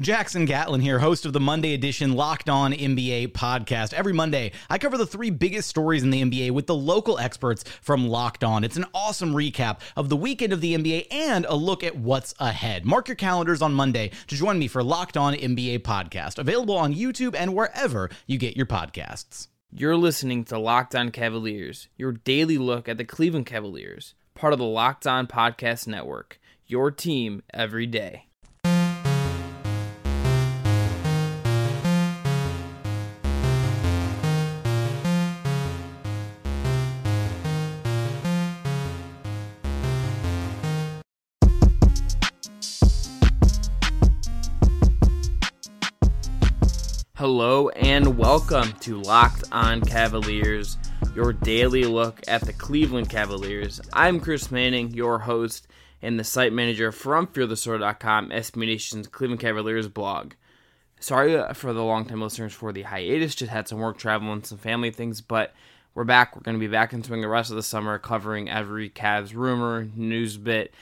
Jackson 0.00 0.46
Gatlin 0.46 0.80
here, 0.80 0.98
host 0.98 1.26
of 1.26 1.34
the 1.34 1.40
Monday 1.40 1.74
edition 1.74 2.14
Locked 2.14 2.48
On 2.48 2.72
NBA 2.72 3.32
podcast. 3.32 3.92
Every 3.92 4.14
Monday, 4.14 4.52
I 4.70 4.78
cover 4.78 4.96
the 4.96 5.04
three 5.04 5.28
biggest 5.28 5.68
stories 5.68 6.02
in 6.02 6.08
the 6.08 6.22
NBA 6.22 6.52
with 6.52 6.66
the 6.66 6.74
local 6.74 7.18
experts 7.18 7.64
from 7.82 8.08
Locked 8.08 8.42
On. 8.42 8.64
It's 8.64 8.78
an 8.78 8.86
awesome 8.94 9.34
recap 9.34 9.80
of 9.98 10.08
the 10.08 10.16
weekend 10.16 10.54
of 10.54 10.62
the 10.62 10.74
NBA 10.74 11.08
and 11.10 11.44
a 11.44 11.54
look 11.54 11.84
at 11.84 11.96
what's 11.96 12.34
ahead. 12.38 12.86
Mark 12.86 13.08
your 13.08 13.14
calendars 13.14 13.60
on 13.60 13.74
Monday 13.74 14.10
to 14.28 14.34
join 14.34 14.58
me 14.58 14.68
for 14.68 14.82
Locked 14.82 15.18
On 15.18 15.34
NBA 15.34 15.80
podcast, 15.80 16.38
available 16.38 16.78
on 16.78 16.94
YouTube 16.94 17.34
and 17.36 17.52
wherever 17.52 18.08
you 18.26 18.38
get 18.38 18.56
your 18.56 18.64
podcasts. 18.64 19.48
You're 19.70 19.98
listening 19.98 20.44
to 20.44 20.58
Locked 20.58 20.94
On 20.94 21.10
Cavaliers, 21.10 21.88
your 21.98 22.12
daily 22.12 22.56
look 22.56 22.88
at 22.88 22.96
the 22.96 23.04
Cleveland 23.04 23.44
Cavaliers, 23.44 24.14
part 24.34 24.54
of 24.54 24.58
the 24.58 24.64
Locked 24.64 25.06
On 25.06 25.26
Podcast 25.26 25.86
Network, 25.86 26.40
your 26.66 26.90
team 26.90 27.42
every 27.52 27.86
day. 27.86 28.29
Hello 47.20 47.68
and 47.68 48.16
welcome 48.16 48.72
to 48.80 48.96
Locked 48.96 49.44
On 49.52 49.82
Cavaliers, 49.82 50.78
your 51.14 51.34
daily 51.34 51.84
look 51.84 52.22
at 52.26 52.40
the 52.40 52.52
Cleveland 52.54 53.10
Cavaliers. 53.10 53.78
I'm 53.92 54.20
Chris 54.20 54.50
Manning, 54.50 54.94
your 54.94 55.18
host 55.18 55.68
and 56.00 56.18
the 56.18 56.24
site 56.24 56.54
manager 56.54 56.90
from 56.90 57.26
FearTheSword.com, 57.26 58.30
SB 58.30 58.56
Nation's 58.56 59.06
Cleveland 59.06 59.42
Cavaliers 59.42 59.86
blog. 59.88 60.32
Sorry 60.98 61.38
for 61.52 61.74
the 61.74 61.84
long-time 61.84 62.22
listeners 62.22 62.54
for 62.54 62.72
the 62.72 62.84
hiatus, 62.84 63.34
just 63.34 63.52
had 63.52 63.68
some 63.68 63.80
work 63.80 63.98
travel 63.98 64.32
and 64.32 64.46
some 64.46 64.56
family 64.56 64.90
things, 64.90 65.20
but 65.20 65.52
we're 65.94 66.04
back. 66.04 66.34
We're 66.34 66.40
going 66.40 66.56
to 66.56 66.58
be 66.58 66.72
back 66.72 66.94
in 66.94 67.04
swing 67.04 67.20
the 67.20 67.28
rest 67.28 67.50
of 67.50 67.56
the 67.56 67.62
summer, 67.62 67.98
covering 67.98 68.48
every 68.48 68.88
Cavs 68.88 69.34
rumor, 69.34 69.86
news 69.94 70.38
bit, 70.38 70.72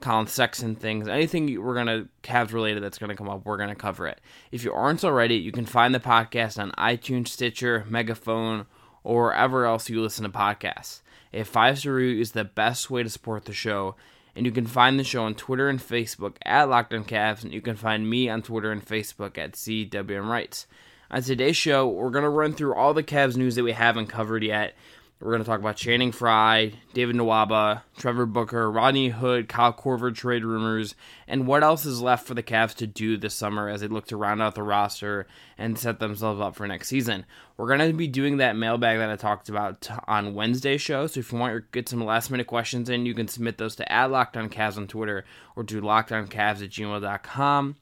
Collin 0.00 0.26
Sexton 0.26 0.76
things, 0.76 1.08
anything 1.08 1.62
we're 1.62 1.74
gonna 1.74 2.06
Cavs 2.22 2.52
related 2.52 2.82
that's 2.82 2.98
gonna 2.98 3.16
come 3.16 3.28
up, 3.28 3.44
we're 3.44 3.56
gonna 3.56 3.74
cover 3.74 4.06
it. 4.06 4.20
If 4.52 4.62
you 4.62 4.72
aren't 4.72 5.04
already, 5.04 5.36
you 5.36 5.52
can 5.52 5.66
find 5.66 5.94
the 5.94 6.00
podcast 6.00 6.60
on 6.60 6.72
iTunes, 6.72 7.28
Stitcher, 7.28 7.84
Megaphone, 7.88 8.66
or 9.02 9.24
wherever 9.24 9.64
else 9.64 9.88
you 9.88 10.02
listen 10.02 10.24
to 10.24 10.28
podcasts. 10.30 11.00
A 11.32 11.44
five 11.44 11.78
star 11.78 11.94
review 11.94 12.20
is 12.20 12.32
the 12.32 12.44
best 12.44 12.90
way 12.90 13.02
to 13.02 13.10
support 13.10 13.46
the 13.46 13.52
show, 13.52 13.94
and 14.34 14.44
you 14.44 14.52
can 14.52 14.66
find 14.66 14.98
the 14.98 15.04
show 15.04 15.24
on 15.24 15.34
Twitter 15.34 15.68
and 15.68 15.80
Facebook 15.80 16.36
at 16.44 16.68
Locked 16.68 16.92
On 16.92 17.04
Cavs, 17.04 17.42
and 17.42 17.52
you 17.52 17.62
can 17.62 17.76
find 17.76 18.08
me 18.08 18.28
on 18.28 18.42
Twitter 18.42 18.70
and 18.70 18.84
Facebook 18.84 19.38
at 19.38 19.52
CWM 19.52 20.28
Writes. 20.28 20.66
On 21.10 21.22
today's 21.22 21.56
show, 21.56 21.86
we're 21.88 22.10
gonna 22.10 22.28
run 22.28 22.52
through 22.52 22.74
all 22.74 22.92
the 22.92 23.02
Cavs 23.02 23.36
news 23.36 23.54
that 23.54 23.64
we 23.64 23.72
haven't 23.72 24.08
covered 24.08 24.42
yet 24.42 24.74
we're 25.18 25.30
going 25.30 25.42
to 25.42 25.48
talk 25.48 25.60
about 25.60 25.76
Channing 25.76 26.12
Frye, 26.12 26.72
David 26.92 27.16
Nwaba, 27.16 27.82
Trevor 27.96 28.26
Booker, 28.26 28.70
Rodney 28.70 29.08
Hood, 29.08 29.48
Kyle 29.48 29.72
Korver 29.72 30.14
trade 30.14 30.44
rumors, 30.44 30.94
and 31.26 31.46
what 31.46 31.62
else 31.62 31.86
is 31.86 32.02
left 32.02 32.26
for 32.26 32.34
the 32.34 32.42
Cavs 32.42 32.74
to 32.74 32.86
do 32.86 33.16
this 33.16 33.34
summer 33.34 33.70
as 33.70 33.80
they 33.80 33.88
look 33.88 34.06
to 34.08 34.16
round 34.16 34.42
out 34.42 34.54
the 34.54 34.62
roster 34.62 35.26
and 35.56 35.78
set 35.78 36.00
themselves 36.00 36.38
up 36.38 36.54
for 36.54 36.66
next 36.66 36.88
season. 36.88 37.24
We're 37.56 37.66
going 37.66 37.90
to 37.90 37.96
be 37.96 38.08
doing 38.08 38.36
that 38.36 38.56
mailbag 38.56 38.98
that 38.98 39.08
I 39.08 39.16
talked 39.16 39.48
about 39.48 39.88
on 40.06 40.34
Wednesday 40.34 40.76
show. 40.76 41.06
So 41.06 41.20
if 41.20 41.32
you 41.32 41.38
want 41.38 41.54
to 41.54 41.64
get 41.72 41.88
some 41.88 42.04
last 42.04 42.30
minute 42.30 42.46
questions 42.46 42.90
in, 42.90 43.06
you 43.06 43.14
can 43.14 43.26
submit 43.26 43.56
those 43.56 43.76
to 43.76 43.90
at 43.90 44.12
On 44.12 44.86
Twitter 44.86 45.24
or 45.56 45.64
to 45.64 45.80
lockedOnCavs 45.80 46.62
at 46.62 46.70
gmail.com. 46.70 47.76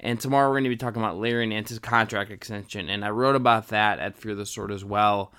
And 0.00 0.18
tomorrow 0.18 0.48
we're 0.48 0.54
going 0.54 0.64
to 0.64 0.70
be 0.70 0.76
talking 0.76 1.02
about 1.02 1.18
Larry 1.18 1.44
Nance's 1.46 1.80
contract 1.80 2.30
extension, 2.30 2.88
and 2.88 3.04
I 3.04 3.10
wrote 3.10 3.34
about 3.34 3.68
that 3.68 3.98
at 3.98 4.16
Fear 4.16 4.36
the 4.36 4.46
Sword 4.46 4.70
as 4.70 4.84
well 4.84 5.32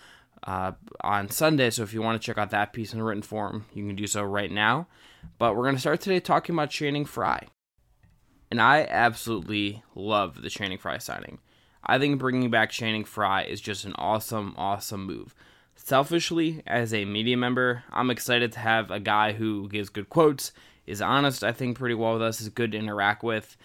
uh, 0.43 0.73
on 1.01 1.29
Sunday. 1.29 1.69
So 1.69 1.83
if 1.83 1.93
you 1.93 2.01
want 2.01 2.21
to 2.21 2.25
check 2.25 2.37
out 2.37 2.51
that 2.51 2.73
piece 2.73 2.93
in 2.93 3.01
written 3.01 3.23
form, 3.23 3.65
you 3.73 3.85
can 3.85 3.95
do 3.95 4.07
so 4.07 4.23
right 4.23 4.51
now. 4.51 4.87
But 5.37 5.55
we're 5.55 5.63
going 5.63 5.75
to 5.75 5.81
start 5.81 6.01
today 6.01 6.19
talking 6.19 6.55
about 6.55 6.69
Channing 6.69 7.05
Frye. 7.05 7.47
And 8.51 8.61
I 8.61 8.87
absolutely 8.89 9.83
love 9.95 10.41
the 10.41 10.49
Channing 10.49 10.77
Frye 10.77 10.97
signing. 10.97 11.39
I 11.83 11.99
think 11.99 12.19
bringing 12.19 12.49
back 12.49 12.71
Channing 12.71 13.05
Frye 13.05 13.43
is 13.43 13.61
just 13.61 13.85
an 13.85 13.93
awesome, 13.95 14.53
awesome 14.57 15.05
move. 15.05 15.35
Selfishly, 15.75 16.61
as 16.67 16.93
a 16.93 17.05
media 17.05 17.37
member, 17.37 17.83
I'm 17.91 18.09
excited 18.09 18.51
to 18.53 18.59
have 18.59 18.91
a 18.91 18.99
guy 18.99 19.31
who 19.31 19.69
gives 19.69 19.89
good 19.89 20.09
quotes, 20.09 20.51
is 20.85 21.01
honest, 21.01 21.43
I 21.43 21.51
think, 21.51 21.77
pretty 21.77 21.95
well 21.95 22.13
with 22.13 22.21
us, 22.21 22.41
is 22.41 22.49
good 22.49 22.73
to 22.73 22.77
interact 22.77 23.23
with. 23.23 23.55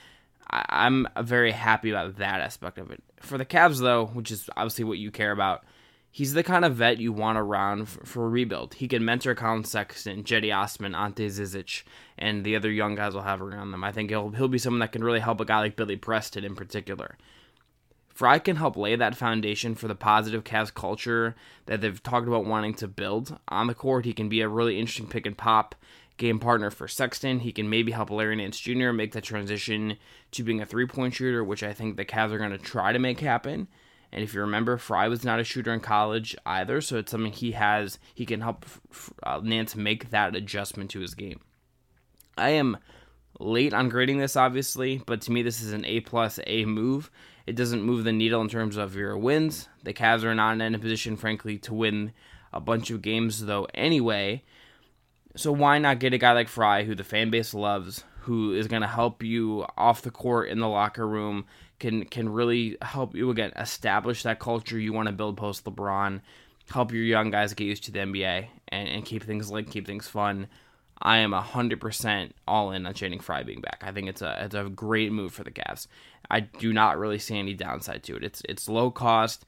I- 0.48 0.86
am 0.86 1.08
very 1.22 1.50
happy 1.50 1.90
about 1.90 2.16
that 2.16 2.40
aspect 2.40 2.78
of 2.78 2.90
it. 2.90 3.02
For 3.20 3.36
the 3.36 3.44
Cavs, 3.44 3.80
though, 3.80 4.06
which 4.06 4.30
is 4.30 4.48
obviously 4.56 4.84
what 4.84 4.98
you 4.98 5.10
care 5.10 5.32
about, 5.32 5.64
he's 6.14 6.32
the 6.32 6.44
kind 6.44 6.64
of 6.64 6.76
vet 6.76 6.98
you 6.98 7.12
want 7.12 7.36
around 7.36 7.88
for, 7.88 8.24
a 8.24 8.28
rebuild. 8.28 8.74
He 8.74 8.86
can 8.86 9.04
mentor 9.04 9.34
Collin 9.34 9.64
Sexton, 9.64 10.22
Cedi 10.22 10.56
Osman, 10.56 10.94
Ante 10.94 11.26
Zizic, 11.26 11.82
and 12.16 12.44
the 12.44 12.54
other 12.54 12.70
young 12.70 12.94
guys 12.94 13.14
will 13.14 13.22
have 13.22 13.42
around 13.42 13.72
them. 13.72 13.82
I 13.82 13.90
think 13.90 14.10
he'll 14.10 14.30
he'll 14.30 14.46
be 14.46 14.58
someone 14.58 14.78
that 14.78 14.92
can 14.92 15.02
really 15.02 15.18
help 15.18 15.40
a 15.40 15.44
guy 15.44 15.58
like 15.58 15.74
Billy 15.74 15.96
Preston 15.96 16.44
in 16.44 16.54
particular. 16.54 17.18
Frye 18.06 18.38
can 18.38 18.54
help 18.54 18.76
lay 18.76 18.94
that 18.94 19.16
foundation 19.16 19.74
for 19.74 19.88
the 19.88 19.96
positive 19.96 20.44
Cavs 20.44 20.72
culture 20.72 21.34
that 21.66 21.80
they've 21.80 22.00
talked 22.00 22.28
about 22.28 22.44
wanting 22.44 22.74
to 22.74 22.86
build 22.86 23.36
on 23.48 23.66
the 23.66 23.74
court. 23.74 24.04
He 24.04 24.12
can 24.12 24.28
be 24.28 24.40
a 24.40 24.48
really 24.48 24.78
interesting 24.78 25.08
pick 25.08 25.26
and 25.26 25.36
pop 25.36 25.74
game 26.16 26.38
partner 26.38 26.70
for 26.70 26.86
Sexton. 26.86 27.40
He 27.40 27.50
can 27.50 27.68
maybe 27.68 27.90
help 27.90 28.12
Larry 28.12 28.36
Nance 28.36 28.60
Jr. 28.60 28.92
make 28.92 29.10
the 29.10 29.20
transition 29.20 29.96
to 30.30 30.44
being 30.44 30.60
a 30.60 30.66
three 30.66 30.86
point 30.86 31.14
shooter, 31.14 31.42
which 31.42 31.64
I 31.64 31.72
think 31.72 31.96
the 31.96 32.04
Cavs 32.04 32.30
are 32.30 32.38
going 32.38 32.52
to 32.52 32.58
try 32.58 32.92
to 32.92 33.00
make 33.00 33.18
happen. 33.18 33.66
And 34.14 34.22
if 34.22 34.32
you 34.32 34.40
remember, 34.42 34.78
Frye 34.78 35.08
was 35.08 35.24
not 35.24 35.40
a 35.40 35.44
shooter 35.44 35.72
in 35.72 35.80
college 35.80 36.36
either, 36.46 36.80
so 36.80 36.98
it's 36.98 37.10
something 37.10 37.32
he 37.32 37.50
has. 37.52 37.98
He 38.14 38.24
can 38.24 38.42
help 38.42 38.64
uh, 39.24 39.40
Nance 39.42 39.74
make 39.74 40.10
that 40.10 40.36
adjustment 40.36 40.92
to 40.92 41.00
his 41.00 41.16
game. 41.16 41.40
I 42.38 42.50
am 42.50 42.78
late 43.40 43.74
on 43.74 43.88
grading 43.88 44.18
this, 44.18 44.36
obviously, 44.36 45.02
but 45.04 45.20
to 45.22 45.32
me, 45.32 45.42
this 45.42 45.60
is 45.60 45.72
an 45.72 45.84
A 45.84 45.98
plus 45.98 46.38
A 46.46 46.64
move. 46.64 47.10
It 47.44 47.56
doesn't 47.56 47.82
move 47.82 48.04
the 48.04 48.12
needle 48.12 48.40
in 48.40 48.48
terms 48.48 48.76
of 48.76 48.94
your 48.94 49.18
wins. 49.18 49.68
The 49.82 49.92
Cavs 49.92 50.22
are 50.22 50.34
not 50.34 50.60
in 50.60 50.74
a 50.76 50.78
position, 50.78 51.16
frankly, 51.16 51.58
to 51.58 51.74
win 51.74 52.12
a 52.52 52.60
bunch 52.60 52.90
of 52.90 53.02
games, 53.02 53.44
though, 53.44 53.66
anyway. 53.74 54.44
So 55.34 55.50
why 55.50 55.78
not 55.78 55.98
get 55.98 56.14
a 56.14 56.18
guy 56.18 56.32
like 56.32 56.48
Frye, 56.48 56.84
who 56.84 56.94
the 56.94 57.02
fan 57.02 57.30
base 57.30 57.52
loves, 57.52 58.04
who 58.24 58.54
is 58.54 58.68
going 58.68 58.82
to 58.82 58.88
help 58.88 59.22
you 59.22 59.66
off 59.76 60.02
the 60.02 60.10
court 60.10 60.48
in 60.48 60.58
the 60.58 60.68
locker 60.68 61.06
room, 61.06 61.44
can 61.78 62.04
can 62.06 62.28
really 62.28 62.76
help 62.80 63.14
you 63.14 63.30
again 63.30 63.52
establish 63.56 64.22
that 64.22 64.38
culture 64.38 64.78
you 64.78 64.92
want 64.92 65.08
to 65.08 65.12
build 65.12 65.36
post 65.36 65.64
LeBron, 65.64 66.20
help 66.70 66.92
your 66.92 67.02
young 67.02 67.30
guys 67.30 67.52
get 67.52 67.64
used 67.64 67.84
to 67.84 67.92
the 67.92 67.98
NBA 67.98 68.46
and, 68.68 68.88
and 68.88 69.04
keep 69.04 69.22
things 69.22 69.50
linked, 69.50 69.70
keep 69.70 69.86
things 69.86 70.08
fun. 70.08 70.46
I 71.02 71.18
am 71.18 71.32
hundred 71.32 71.80
percent 71.80 72.34
all 72.48 72.70
in 72.70 72.86
on 72.86 72.94
Channing 72.94 73.20
Frye 73.20 73.42
being 73.42 73.60
back. 73.60 73.82
I 73.82 73.92
think 73.92 74.08
it's 74.08 74.22
a 74.22 74.44
it's 74.44 74.54
a 74.54 74.70
great 74.70 75.12
move 75.12 75.34
for 75.34 75.44
the 75.44 75.50
Cavs. 75.50 75.86
I 76.30 76.40
do 76.40 76.72
not 76.72 76.98
really 76.98 77.18
see 77.18 77.38
any 77.38 77.52
downside 77.52 78.02
to 78.04 78.16
it. 78.16 78.24
It's 78.24 78.42
it's 78.48 78.68
low 78.70 78.90
cost. 78.90 79.44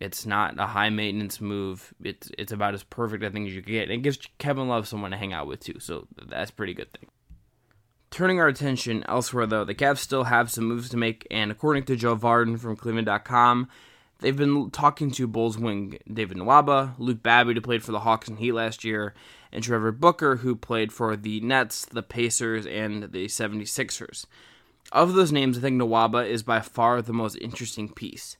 It's 0.00 0.26
not 0.26 0.58
a 0.58 0.66
high 0.66 0.90
maintenance 0.90 1.40
move. 1.40 1.94
It's 2.02 2.32
it's 2.36 2.52
about 2.52 2.74
as 2.74 2.82
perfect 2.82 3.22
I 3.22 3.30
think 3.30 3.46
as 3.46 3.54
you 3.54 3.62
can 3.62 3.72
get. 3.72 3.84
And 3.84 3.92
it 3.92 4.02
gives 4.02 4.18
Kevin 4.38 4.66
Love 4.66 4.88
someone 4.88 5.12
to 5.12 5.16
hang 5.16 5.32
out 5.32 5.46
with 5.46 5.60
too, 5.60 5.78
so 5.78 6.08
that's 6.26 6.50
pretty 6.50 6.74
good 6.74 6.92
thing. 6.92 7.08
Turning 8.16 8.40
our 8.40 8.48
attention 8.48 9.04
elsewhere, 9.06 9.46
though, 9.46 9.66
the 9.66 9.74
Cavs 9.74 9.98
still 9.98 10.24
have 10.24 10.50
some 10.50 10.64
moves 10.64 10.88
to 10.88 10.96
make, 10.96 11.26
and 11.30 11.50
according 11.50 11.82
to 11.82 11.96
Joe 11.96 12.16
Vardon 12.16 12.58
from 12.58 12.74
Cleveland.com, 12.74 13.68
they've 14.20 14.38
been 14.38 14.70
talking 14.70 15.10
to 15.10 15.26
Bulls 15.26 15.58
wing 15.58 15.98
David 16.10 16.38
Nwaba, 16.38 16.94
Luke 16.96 17.22
Babbitt, 17.22 17.58
who 17.58 17.60
played 17.60 17.82
for 17.84 17.92
the 17.92 18.00
Hawks 18.00 18.26
and 18.26 18.38
Heat 18.38 18.52
last 18.52 18.84
year, 18.84 19.12
and 19.52 19.62
Trevor 19.62 19.92
Booker, 19.92 20.36
who 20.36 20.56
played 20.56 20.94
for 20.94 21.14
the 21.14 21.42
Nets, 21.42 21.84
the 21.84 22.02
Pacers, 22.02 22.64
and 22.64 23.02
the 23.12 23.26
76ers. 23.26 24.24
Of 24.92 25.12
those 25.12 25.30
names, 25.30 25.58
I 25.58 25.60
think 25.60 25.78
Nwaba 25.78 26.26
is 26.26 26.42
by 26.42 26.60
far 26.60 27.02
the 27.02 27.12
most 27.12 27.36
interesting 27.36 27.90
piece. 27.90 28.38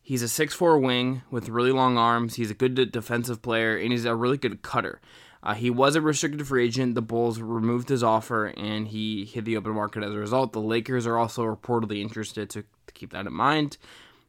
He's 0.00 0.22
a 0.22 0.24
6'4 0.24 0.80
wing 0.80 1.20
with 1.30 1.50
really 1.50 1.72
long 1.72 1.98
arms. 1.98 2.36
He's 2.36 2.50
a 2.50 2.54
good 2.54 2.90
defensive 2.90 3.42
player, 3.42 3.76
and 3.76 3.92
he's 3.92 4.06
a 4.06 4.14
really 4.14 4.38
good 4.38 4.62
cutter. 4.62 5.02
Uh, 5.42 5.54
he 5.54 5.70
was 5.70 5.94
a 5.94 6.00
restricted 6.00 6.46
free 6.46 6.64
agent. 6.64 6.94
The 6.94 7.02
Bulls 7.02 7.40
removed 7.40 7.88
his 7.88 8.02
offer, 8.02 8.46
and 8.46 8.88
he 8.88 9.24
hit 9.24 9.44
the 9.44 9.56
open 9.56 9.72
market 9.72 10.02
as 10.02 10.12
a 10.12 10.18
result. 10.18 10.52
The 10.52 10.60
Lakers 10.60 11.06
are 11.06 11.16
also 11.16 11.42
reportedly 11.44 12.00
interested 12.00 12.50
to, 12.50 12.62
to 12.62 12.94
keep 12.94 13.12
that 13.12 13.26
in 13.26 13.32
mind. 13.32 13.78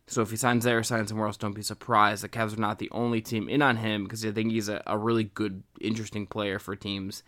So 0.07 0.21
if 0.23 0.31
he 0.31 0.37
signs 0.37 0.63
there, 0.63 0.81
signs 0.81 1.09
somewhere 1.09 1.27
else, 1.27 1.37
don't 1.37 1.53
be 1.53 1.61
surprised. 1.61 2.23
The 2.23 2.29
Cavs 2.29 2.57
are 2.57 2.61
not 2.61 2.79
the 2.79 2.89
only 2.91 3.21
team 3.21 3.47
in 3.47 3.61
on 3.61 3.77
him 3.77 4.03
because 4.03 4.25
I 4.25 4.31
think 4.31 4.51
he's 4.51 4.69
a, 4.69 4.81
a 4.87 4.97
really 4.97 5.25
good, 5.25 5.61
interesting 5.79 6.25
player 6.25 6.57
for 6.57 6.75
teams. 6.75 7.21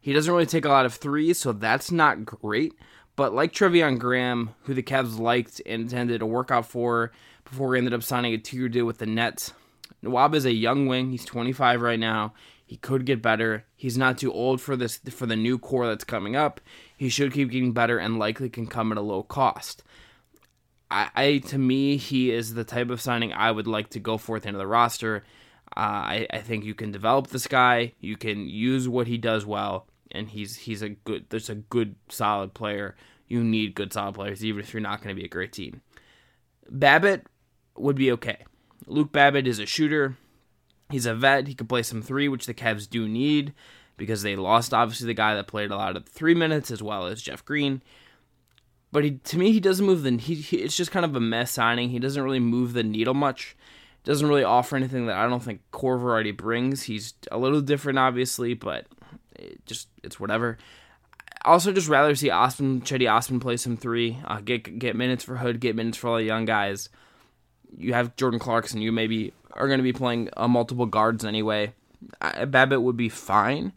He 0.00 0.12
doesn't 0.12 0.32
really 0.32 0.46
take 0.46 0.64
a 0.64 0.70
lot 0.70 0.84
of 0.84 0.94
threes, 0.94 1.38
so 1.38 1.52
that's 1.52 1.90
not 1.90 2.24
great. 2.24 2.74
But 3.16 3.34
like 3.34 3.52
Treveon 3.52 3.98
Graham, 3.98 4.50
who 4.64 4.74
the 4.74 4.82
Cavs 4.82 5.18
liked 5.18 5.62
and 5.64 5.82
intended 5.82 6.18
to 6.18 6.26
work 6.26 6.50
out 6.50 6.66
for 6.66 7.12
before 7.44 7.74
he 7.74 7.78
ended 7.78 7.94
up 7.94 8.02
signing 8.02 8.34
a 8.34 8.38
two-year 8.38 8.68
deal 8.68 8.84
with 8.84 8.98
the 8.98 9.06
Nets, 9.06 9.52
Nwaba 10.02 10.34
is 10.34 10.44
a 10.44 10.52
young 10.52 10.86
wing. 10.86 11.10
He's 11.10 11.24
25 11.24 11.80
right 11.80 12.00
now. 12.00 12.34
He 12.72 12.78
could 12.78 13.04
get 13.04 13.20
better. 13.20 13.66
He's 13.76 13.98
not 13.98 14.16
too 14.16 14.32
old 14.32 14.58
for 14.58 14.76
this 14.76 14.96
for 15.10 15.26
the 15.26 15.36
new 15.36 15.58
core 15.58 15.86
that's 15.86 16.04
coming 16.04 16.36
up. 16.36 16.58
He 16.96 17.10
should 17.10 17.34
keep 17.34 17.50
getting 17.50 17.72
better 17.72 17.98
and 17.98 18.18
likely 18.18 18.48
can 18.48 18.66
come 18.66 18.90
at 18.90 18.96
a 18.96 19.02
low 19.02 19.22
cost. 19.22 19.82
I, 20.90 21.10
I 21.14 21.38
to 21.48 21.58
me, 21.58 21.98
he 21.98 22.30
is 22.30 22.54
the 22.54 22.64
type 22.64 22.88
of 22.88 23.02
signing 23.02 23.30
I 23.30 23.50
would 23.50 23.66
like 23.66 23.90
to 23.90 24.00
go 24.00 24.16
forth 24.16 24.46
into 24.46 24.56
the 24.56 24.66
roster. 24.66 25.22
Uh, 25.76 25.80
I, 25.80 26.26
I 26.32 26.38
think 26.38 26.64
you 26.64 26.72
can 26.72 26.90
develop 26.90 27.26
this 27.26 27.46
guy. 27.46 27.92
You 28.00 28.16
can 28.16 28.48
use 28.48 28.88
what 28.88 29.06
he 29.06 29.18
does 29.18 29.44
well, 29.44 29.86
and 30.10 30.30
he's 30.30 30.56
he's 30.56 30.80
a 30.80 30.88
good. 30.88 31.26
There's 31.28 31.50
a 31.50 31.56
good 31.56 31.96
solid 32.08 32.54
player. 32.54 32.96
You 33.28 33.44
need 33.44 33.74
good 33.74 33.92
solid 33.92 34.14
players, 34.14 34.42
even 34.42 34.62
if 34.62 34.72
you're 34.72 34.80
not 34.80 35.02
going 35.02 35.14
to 35.14 35.20
be 35.20 35.26
a 35.26 35.28
great 35.28 35.52
team. 35.52 35.82
Babbitt 36.70 37.26
would 37.76 37.96
be 37.96 38.12
okay. 38.12 38.46
Luke 38.86 39.12
Babbitt 39.12 39.46
is 39.46 39.58
a 39.58 39.66
shooter. 39.66 40.16
He's 40.92 41.06
a 41.06 41.14
vet. 41.14 41.48
He 41.48 41.54
could 41.54 41.68
play 41.68 41.82
some 41.82 42.02
three, 42.02 42.28
which 42.28 42.46
the 42.46 42.54
Cavs 42.54 42.88
do 42.88 43.08
need 43.08 43.52
because 43.96 44.22
they 44.22 44.36
lost 44.36 44.74
obviously 44.74 45.06
the 45.06 45.14
guy 45.14 45.34
that 45.34 45.46
played 45.46 45.70
a 45.70 45.76
lot 45.76 45.96
of 45.96 46.06
three 46.06 46.34
minutes 46.34 46.70
as 46.70 46.82
well 46.82 47.06
as 47.06 47.22
Jeff 47.22 47.44
Green. 47.44 47.82
But 48.90 49.04
he, 49.04 49.12
to 49.12 49.38
me, 49.38 49.52
he 49.52 49.60
doesn't 49.60 49.86
move 49.86 50.02
the. 50.02 50.16
He, 50.18 50.34
he, 50.34 50.58
it's 50.58 50.76
just 50.76 50.90
kind 50.90 51.04
of 51.04 51.16
a 51.16 51.20
mess 51.20 51.50
signing. 51.50 51.88
He 51.88 51.98
doesn't 51.98 52.22
really 52.22 52.40
move 52.40 52.74
the 52.74 52.82
needle 52.82 53.14
much. 53.14 53.56
Doesn't 54.04 54.28
really 54.28 54.44
offer 54.44 54.76
anything 54.76 55.06
that 55.06 55.16
I 55.16 55.28
don't 55.28 55.42
think 55.42 55.62
Korver 55.72 56.02
already 56.02 56.32
brings. 56.32 56.82
He's 56.82 57.14
a 57.30 57.38
little 57.38 57.60
different, 57.60 57.98
obviously, 57.98 58.52
but 58.54 58.86
it 59.34 59.64
just 59.64 59.88
it's 60.02 60.20
whatever. 60.20 60.58
I 61.44 61.50
also 61.50 61.72
just 61.72 61.88
rather 61.88 62.14
see 62.14 62.30
Osman 62.30 62.82
Cedi 62.82 63.10
Osman 63.10 63.40
play 63.40 63.56
some 63.56 63.76
three, 63.76 64.18
uh, 64.26 64.40
get 64.40 64.78
get 64.78 64.94
minutes 64.94 65.24
for 65.24 65.36
Hood, 65.36 65.60
get 65.60 65.74
minutes 65.74 65.96
for 65.96 66.08
all 66.08 66.16
the 66.16 66.24
young 66.24 66.44
guys. 66.44 66.88
You 67.74 67.94
have 67.94 68.16
Jordan 68.16 68.38
Clarkson. 68.38 68.82
You 68.82 68.92
maybe 68.92 69.32
are 69.54 69.66
going 69.66 69.78
to 69.78 69.84
be 69.84 69.92
playing 69.92 70.28
uh, 70.36 70.48
multiple 70.48 70.86
guards 70.86 71.24
anyway. 71.24 71.72
Uh, 72.20 72.46
Babbitt 72.46 72.82
would 72.82 72.96
be 72.96 73.08
fine. 73.08 73.72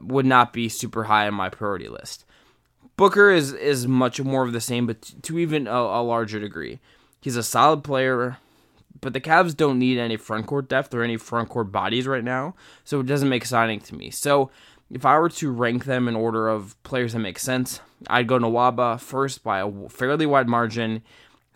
Would 0.00 0.26
not 0.26 0.52
be 0.52 0.68
super 0.68 1.04
high 1.04 1.26
on 1.26 1.34
my 1.34 1.48
priority 1.48 1.88
list. 1.88 2.24
Booker 2.96 3.30
is 3.30 3.52
is 3.52 3.86
much 3.86 4.20
more 4.20 4.44
of 4.44 4.52
the 4.52 4.60
same, 4.60 4.86
but 4.86 5.22
to 5.22 5.38
even 5.38 5.66
a, 5.66 5.72
a 5.72 6.02
larger 6.02 6.40
degree. 6.40 6.80
He's 7.20 7.36
a 7.36 7.42
solid 7.42 7.82
player, 7.82 8.38
but 9.00 9.12
the 9.12 9.20
Cavs 9.20 9.56
don't 9.56 9.78
need 9.78 9.98
any 9.98 10.16
front 10.16 10.46
court 10.46 10.68
depth 10.68 10.94
or 10.94 11.02
any 11.02 11.16
front 11.16 11.48
court 11.48 11.72
bodies 11.72 12.06
right 12.06 12.24
now, 12.24 12.54
so 12.84 13.00
it 13.00 13.06
doesn't 13.06 13.28
make 13.28 13.46
signing 13.46 13.80
to 13.80 13.94
me. 13.94 14.10
So 14.10 14.50
if 14.90 15.04
I 15.04 15.18
were 15.18 15.30
to 15.30 15.50
rank 15.50 15.86
them 15.86 16.06
in 16.06 16.14
order 16.14 16.48
of 16.48 16.80
players 16.82 17.12
that 17.12 17.20
make 17.20 17.38
sense, 17.38 17.80
I'd 18.08 18.28
go 18.28 18.38
Nwaba 18.38 19.00
first 19.00 19.42
by 19.42 19.60
a 19.60 19.88
fairly 19.88 20.26
wide 20.26 20.48
margin, 20.48 21.02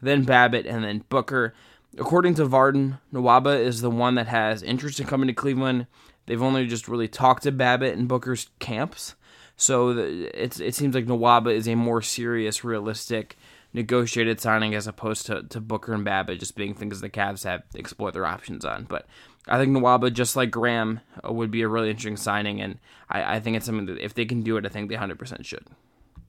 then 0.01 0.25
Babbitt, 0.25 0.67
and 0.67 0.85
then 0.85 1.05
Booker. 1.09 1.55
According 1.99 2.35
to 2.35 2.47
Vardon, 2.47 3.01
Nwaba 3.13 3.59
is 3.59 3.81
the 3.81 3.91
one 3.91 4.15
that 4.15 4.29
has 4.29 4.63
interest 4.63 5.01
in 5.01 5.07
coming 5.07 5.27
to 5.27 5.33
Cleveland. 5.33 5.87
They've 6.27 6.43
only 6.43 6.67
just 6.67 6.89
really 6.89 7.09
talked 7.09 7.43
to 7.45 7.53
Babbitt 7.53 7.97
and 7.97 8.07
Booker's 8.07 8.49
camps. 8.59 9.15
So 9.57 9.91
it's, 9.99 10.61
it 10.61 10.75
seems 10.75 10.95
like 10.95 11.07
Nwaba 11.07 11.53
is 11.53 11.67
a 11.67 11.75
more 11.75 12.01
serious, 12.01 12.63
realistic, 12.63 13.37
negotiated 13.73 14.41
signing 14.41 14.75
as 14.75 14.87
opposed 14.87 15.27
to, 15.27 15.43
to 15.45 15.61
Booker 15.61 15.93
and 15.93 16.05
Babbitt 16.05 16.39
just 16.39 16.55
being 16.55 16.75
things 16.75 17.01
the 17.01 17.11
Cavs 17.11 17.45
have 17.45 17.65
explored 17.75 18.15
their 18.15 18.27
options 18.27 18.65
on. 18.65 18.85
But 18.85 19.07
I 19.49 19.59
think 19.59 19.77
Nwaba, 19.77 20.13
just 20.13 20.37
like 20.37 20.51
Graham, 20.51 21.01
uh, 21.27 21.33
would 21.33 21.51
be 21.51 21.63
a 21.63 21.69
really 21.69 21.91
interesting 21.91 22.17
signing, 22.17 22.61
and 22.61 22.79
I, 23.09 23.37
I 23.37 23.41
think 23.41 23.57
it's 23.57 23.67
something 23.67 23.87
that 23.87 23.99
if 23.99 24.15
they 24.15 24.25
can 24.25 24.43
do 24.43 24.57
it, 24.57 24.67
I 24.67 24.69
think 24.69 24.89
they 24.89 24.97
100% 24.97 25.45
should. 25.45 25.67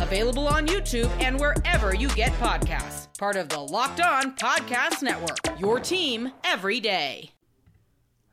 available 0.00 0.48
on 0.48 0.66
YouTube 0.66 1.10
and 1.20 1.38
wherever 1.38 1.94
you 1.94 2.08
get 2.10 2.32
podcasts. 2.34 3.06
Part 3.18 3.36
of 3.36 3.48
the 3.48 3.58
Locked 3.60 4.00
On 4.00 4.36
Podcast 4.36 5.02
Network, 5.02 5.38
your 5.58 5.80
team 5.80 6.32
every 6.44 6.80
day. 6.80 7.30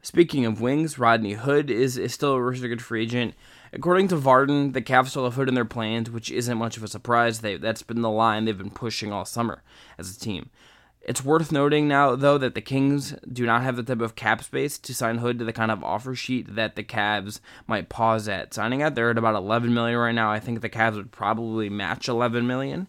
Speaking 0.02 0.46
of 0.46 0.60
wings, 0.60 1.00
Rodney 1.00 1.34
Hood 1.34 1.72
is, 1.72 1.98
is 1.98 2.14
still 2.14 2.34
a 2.34 2.42
restricted 2.42 2.82
free 2.82 3.04
agent. 3.04 3.36
According 3.72 4.10
to 4.10 4.18
Vardon, 4.18 4.74
the 4.74 4.82
Cavs 4.82 5.08
still 5.08 5.24
have 5.24 5.36
Hood 5.36 5.48
in 5.48 5.56
their 5.56 5.64
plans, 5.64 6.12
which 6.12 6.30
isn't 6.30 6.58
much 6.58 6.76
of 6.76 6.84
a 6.84 6.90
surprise. 6.90 7.40
They, 7.40 7.56
that's 7.56 7.84
been 7.84 8.02
the 8.02 8.10
line 8.10 8.44
they've 8.44 8.58
been 8.58 8.70
pushing 8.70 9.14
all 9.14 9.24
summer 9.24 9.64
as 9.98 10.16
a 10.16 10.20
team. 10.20 10.50
It's 11.04 11.24
worth 11.24 11.52
noting 11.52 11.90
now, 11.90 12.16
though, 12.16 12.38
that 12.38 12.56
the 12.56 12.62
Kings 12.62 13.14
do 13.32 13.46
not 13.46 13.62
have 13.62 13.76
the 13.76 13.84
type 13.84 14.00
of 14.00 14.16
cap 14.16 14.42
space 14.42 14.78
to 14.78 14.94
sign 14.94 15.18
Hood 15.18 15.38
to 15.40 15.46
the 15.46 15.52
kind 15.52 15.70
of 15.70 15.84
offer 15.84 16.16
sheet 16.16 16.56
that 16.56 16.78
the 16.78 16.84
Cavs 16.84 17.42
might 17.68 17.90
pause 17.90 18.30
at 18.30 18.54
signing 18.54 18.82
at. 18.82 18.96
They're 18.96 19.10
at 19.10 19.18
about 19.18 19.36
11 19.36 19.74
million 19.74 20.00
right 20.00 20.16
now. 20.16 20.32
I 20.32 20.40
think 20.40 20.62
the 20.62 20.70
Cavs 20.70 20.96
would 20.96 21.12
probably 21.12 21.70
match 21.70 22.08
11 22.08 22.48
million. 22.48 22.88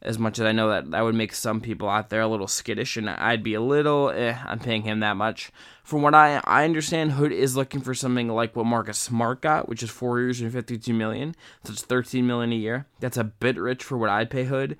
As 0.00 0.20
much 0.20 0.38
as 0.38 0.46
I 0.46 0.52
know 0.52 0.68
that 0.68 0.92
that 0.92 1.02
would 1.02 1.16
make 1.16 1.34
some 1.34 1.60
people 1.60 1.88
out 1.88 2.10
there 2.10 2.20
a 2.20 2.28
little 2.28 2.46
skittish, 2.46 2.96
and 2.96 3.10
I'd 3.10 3.42
be 3.42 3.54
a 3.54 3.60
little, 3.60 4.10
eh, 4.10 4.38
I'm 4.46 4.60
paying 4.60 4.82
him 4.82 5.00
that 5.00 5.16
much. 5.16 5.50
From 5.82 6.02
what 6.02 6.14
I 6.14 6.40
I 6.44 6.64
understand, 6.64 7.12
Hood 7.12 7.32
is 7.32 7.56
looking 7.56 7.80
for 7.80 7.94
something 7.94 8.28
like 8.28 8.54
what 8.54 8.66
Marcus 8.66 8.98
Smart 8.98 9.40
got, 9.40 9.68
which 9.68 9.82
is 9.82 9.90
four 9.90 10.20
years 10.20 10.40
and 10.40 10.52
52 10.52 10.94
million, 10.94 11.34
so 11.64 11.72
it's 11.72 11.82
13 11.82 12.24
million 12.24 12.52
a 12.52 12.56
year. 12.56 12.86
That's 13.00 13.16
a 13.16 13.24
bit 13.24 13.58
rich 13.58 13.82
for 13.82 13.98
what 13.98 14.10
I'd 14.10 14.30
pay 14.30 14.44
Hood 14.44 14.76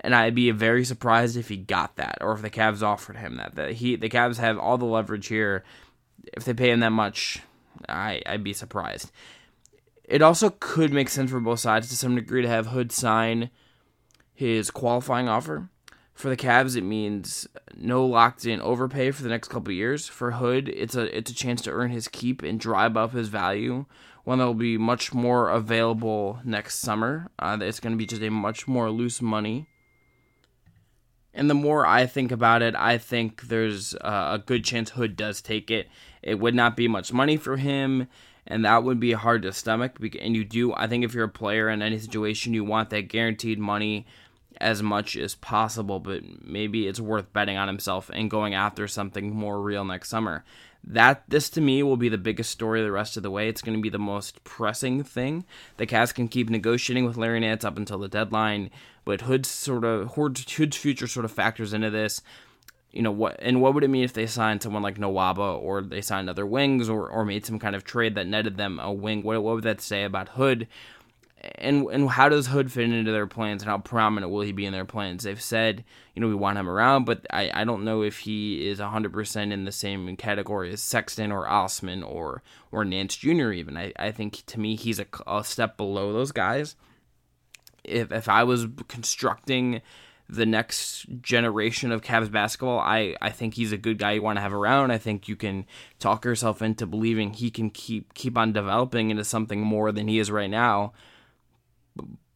and 0.00 0.14
I'd 0.14 0.34
be 0.34 0.50
very 0.50 0.84
surprised 0.84 1.36
if 1.36 1.48
he 1.48 1.56
got 1.56 1.96
that 1.96 2.18
or 2.20 2.32
if 2.32 2.42
the 2.42 2.50
Cavs 2.50 2.82
offered 2.82 3.16
him 3.16 3.36
that. 3.36 3.54
That 3.54 3.72
he 3.74 3.96
the 3.96 4.08
Cavs 4.08 4.38
have 4.38 4.58
all 4.58 4.78
the 4.78 4.84
leverage 4.84 5.28
here. 5.28 5.64
If 6.32 6.44
they 6.44 6.54
pay 6.54 6.70
him 6.70 6.80
that 6.80 6.90
much, 6.90 7.40
I 7.88 8.22
I'd 8.26 8.44
be 8.44 8.52
surprised. 8.52 9.10
It 10.04 10.22
also 10.22 10.50
could 10.50 10.92
make 10.92 11.08
sense 11.08 11.30
for 11.30 11.40
both 11.40 11.60
sides 11.60 11.88
to 11.88 11.96
some 11.96 12.14
degree 12.14 12.42
to 12.42 12.48
have 12.48 12.66
Hood 12.68 12.92
sign 12.92 13.50
his 14.34 14.70
qualifying 14.70 15.28
offer. 15.28 15.68
For 16.12 16.28
the 16.28 16.36
Cavs, 16.36 16.76
it 16.76 16.82
means 16.82 17.46
no 17.74 18.04
locked 18.04 18.44
in 18.44 18.60
overpay 18.60 19.12
for 19.12 19.22
the 19.22 19.28
next 19.28 19.48
couple 19.48 19.72
years. 19.72 20.08
For 20.08 20.32
Hood, 20.32 20.68
it's 20.68 20.94
a 20.94 21.16
it's 21.16 21.30
a 21.30 21.34
chance 21.34 21.62
to 21.62 21.70
earn 21.70 21.90
his 21.90 22.08
keep 22.08 22.42
and 22.42 22.58
drive 22.58 22.96
up 22.96 23.12
his 23.12 23.28
value 23.28 23.86
one 24.24 24.38
that 24.38 24.46
will 24.46 24.54
be 24.54 24.78
much 24.78 25.12
more 25.12 25.48
available 25.48 26.38
next 26.44 26.78
summer. 26.78 27.28
Uh, 27.38 27.58
it's 27.60 27.80
going 27.80 27.92
to 27.92 27.96
be 27.96 28.06
just 28.06 28.22
a 28.22 28.30
much 28.30 28.68
more 28.68 28.88
loose 28.90 29.20
money 29.20 29.66
and 31.34 31.48
the 31.48 31.54
more 31.54 31.86
I 31.86 32.06
think 32.06 32.30
about 32.30 32.62
it, 32.62 32.74
I 32.74 32.98
think 32.98 33.42
there's 33.42 33.94
a 33.94 34.42
good 34.44 34.64
chance 34.64 34.90
Hood 34.90 35.16
does 35.16 35.40
take 35.40 35.70
it. 35.70 35.88
It 36.22 36.38
would 36.38 36.54
not 36.54 36.76
be 36.76 36.88
much 36.88 37.12
money 37.12 37.36
for 37.36 37.56
him, 37.56 38.06
and 38.46 38.64
that 38.64 38.84
would 38.84 39.00
be 39.00 39.12
hard 39.12 39.42
to 39.42 39.52
stomach. 39.52 39.98
And 40.20 40.36
you 40.36 40.44
do, 40.44 40.72
I 40.74 40.86
think, 40.86 41.04
if 41.04 41.14
you're 41.14 41.24
a 41.24 41.28
player 41.28 41.68
in 41.68 41.82
any 41.82 41.98
situation, 41.98 42.54
you 42.54 42.64
want 42.64 42.90
that 42.90 43.08
guaranteed 43.08 43.58
money 43.58 44.06
as 44.62 44.82
much 44.82 45.16
as 45.16 45.34
possible. 45.34 46.00
But 46.00 46.22
maybe 46.44 46.86
it's 46.88 47.00
worth 47.00 47.32
betting 47.32 47.56
on 47.58 47.68
himself 47.68 48.10
and 48.14 48.30
going 48.30 48.54
after 48.54 48.88
something 48.88 49.34
more 49.34 49.60
real 49.60 49.84
next 49.84 50.08
summer. 50.08 50.44
that 50.84 51.22
this 51.28 51.48
to 51.50 51.60
me 51.60 51.82
will 51.82 51.96
be 51.96 52.08
the 52.08 52.18
biggest 52.18 52.50
story 52.50 52.82
the 52.82 52.90
rest 52.90 53.16
of 53.16 53.22
the 53.22 53.30
way. 53.30 53.48
It's 53.48 53.62
going 53.62 53.76
to 53.76 53.82
be 53.82 53.88
the 53.88 53.98
most 53.98 54.42
pressing 54.44 55.04
thing. 55.04 55.44
The 55.76 55.86
Cavs 55.86 56.14
can 56.14 56.28
keep 56.28 56.50
negotiating 56.50 57.04
with 57.04 57.16
Larry 57.16 57.40
Nance 57.40 57.64
up 57.64 57.76
until 57.76 57.98
the 57.98 58.08
deadline, 58.08 58.70
but 59.04 59.22
Hood's 59.22 59.48
sort 59.48 59.84
of 59.84 60.14
Hood's 60.14 60.76
future 60.76 61.06
sort 61.06 61.24
of 61.24 61.32
factors 61.32 61.72
into 61.72 61.90
this. 61.90 62.20
You 62.90 63.02
know 63.02 63.12
what? 63.12 63.36
And 63.38 63.62
what 63.62 63.74
would 63.74 63.84
it 63.84 63.88
mean 63.88 64.04
if 64.04 64.12
they 64.12 64.26
signed 64.26 64.62
someone 64.62 64.82
like 64.82 64.98
Nwaba, 64.98 65.58
or 65.58 65.80
they 65.82 66.02
signed 66.02 66.28
other 66.28 66.44
wings, 66.44 66.88
or 66.90 67.08
or 67.08 67.24
made 67.24 67.46
some 67.46 67.58
kind 67.58 67.74
of 67.74 67.84
trade 67.84 68.14
that 68.16 68.26
netted 68.26 68.56
them 68.56 68.78
a 68.80 68.92
wing? 68.92 69.22
What 69.22 69.42
what 69.42 69.54
would 69.54 69.64
that 69.64 69.80
say 69.80 70.04
about 70.04 70.30
Hood? 70.30 70.68
And 71.42 71.86
and 71.88 72.08
how 72.08 72.28
does 72.28 72.46
Hood 72.46 72.70
fit 72.70 72.90
into 72.90 73.10
their 73.10 73.26
plans 73.26 73.62
and 73.62 73.70
how 73.70 73.78
prominent 73.78 74.30
will 74.30 74.42
he 74.42 74.52
be 74.52 74.66
in 74.66 74.72
their 74.72 74.84
plans? 74.84 75.24
They've 75.24 75.40
said, 75.40 75.84
you 76.14 76.20
know, 76.20 76.28
we 76.28 76.34
want 76.34 76.58
him 76.58 76.68
around, 76.68 77.04
but 77.04 77.26
I, 77.30 77.50
I 77.52 77.64
don't 77.64 77.84
know 77.84 78.02
if 78.02 78.18
he 78.18 78.68
is 78.68 78.78
100% 78.78 79.52
in 79.52 79.64
the 79.64 79.72
same 79.72 80.16
category 80.16 80.72
as 80.72 80.82
Sexton 80.82 81.32
or 81.32 81.48
Osman 81.48 82.02
or 82.02 82.42
or 82.70 82.84
Nance 82.84 83.16
Jr. 83.16 83.50
even. 83.50 83.76
I, 83.76 83.92
I 83.98 84.12
think 84.12 84.44
to 84.46 84.60
me 84.60 84.76
he's 84.76 85.00
a, 85.00 85.06
a 85.26 85.42
step 85.42 85.76
below 85.76 86.12
those 86.12 86.32
guys. 86.32 86.76
If 87.82 88.12
if 88.12 88.28
I 88.28 88.44
was 88.44 88.66
constructing 88.86 89.82
the 90.28 90.46
next 90.46 91.06
generation 91.20 91.90
of 91.90 92.02
Cavs 92.02 92.30
basketball, 92.30 92.78
I, 92.78 93.16
I 93.20 93.30
think 93.30 93.54
he's 93.54 93.72
a 93.72 93.76
good 93.76 93.98
guy 93.98 94.12
you 94.12 94.22
want 94.22 94.36
to 94.36 94.40
have 94.40 94.54
around. 94.54 94.92
I 94.92 94.96
think 94.96 95.28
you 95.28 95.36
can 95.36 95.66
talk 95.98 96.24
yourself 96.24 96.62
into 96.62 96.86
believing 96.86 97.32
he 97.32 97.50
can 97.50 97.68
keep 97.68 98.14
keep 98.14 98.38
on 98.38 98.52
developing 98.52 99.10
into 99.10 99.24
something 99.24 99.60
more 99.60 99.90
than 99.90 100.06
he 100.06 100.20
is 100.20 100.30
right 100.30 100.48
now 100.48 100.92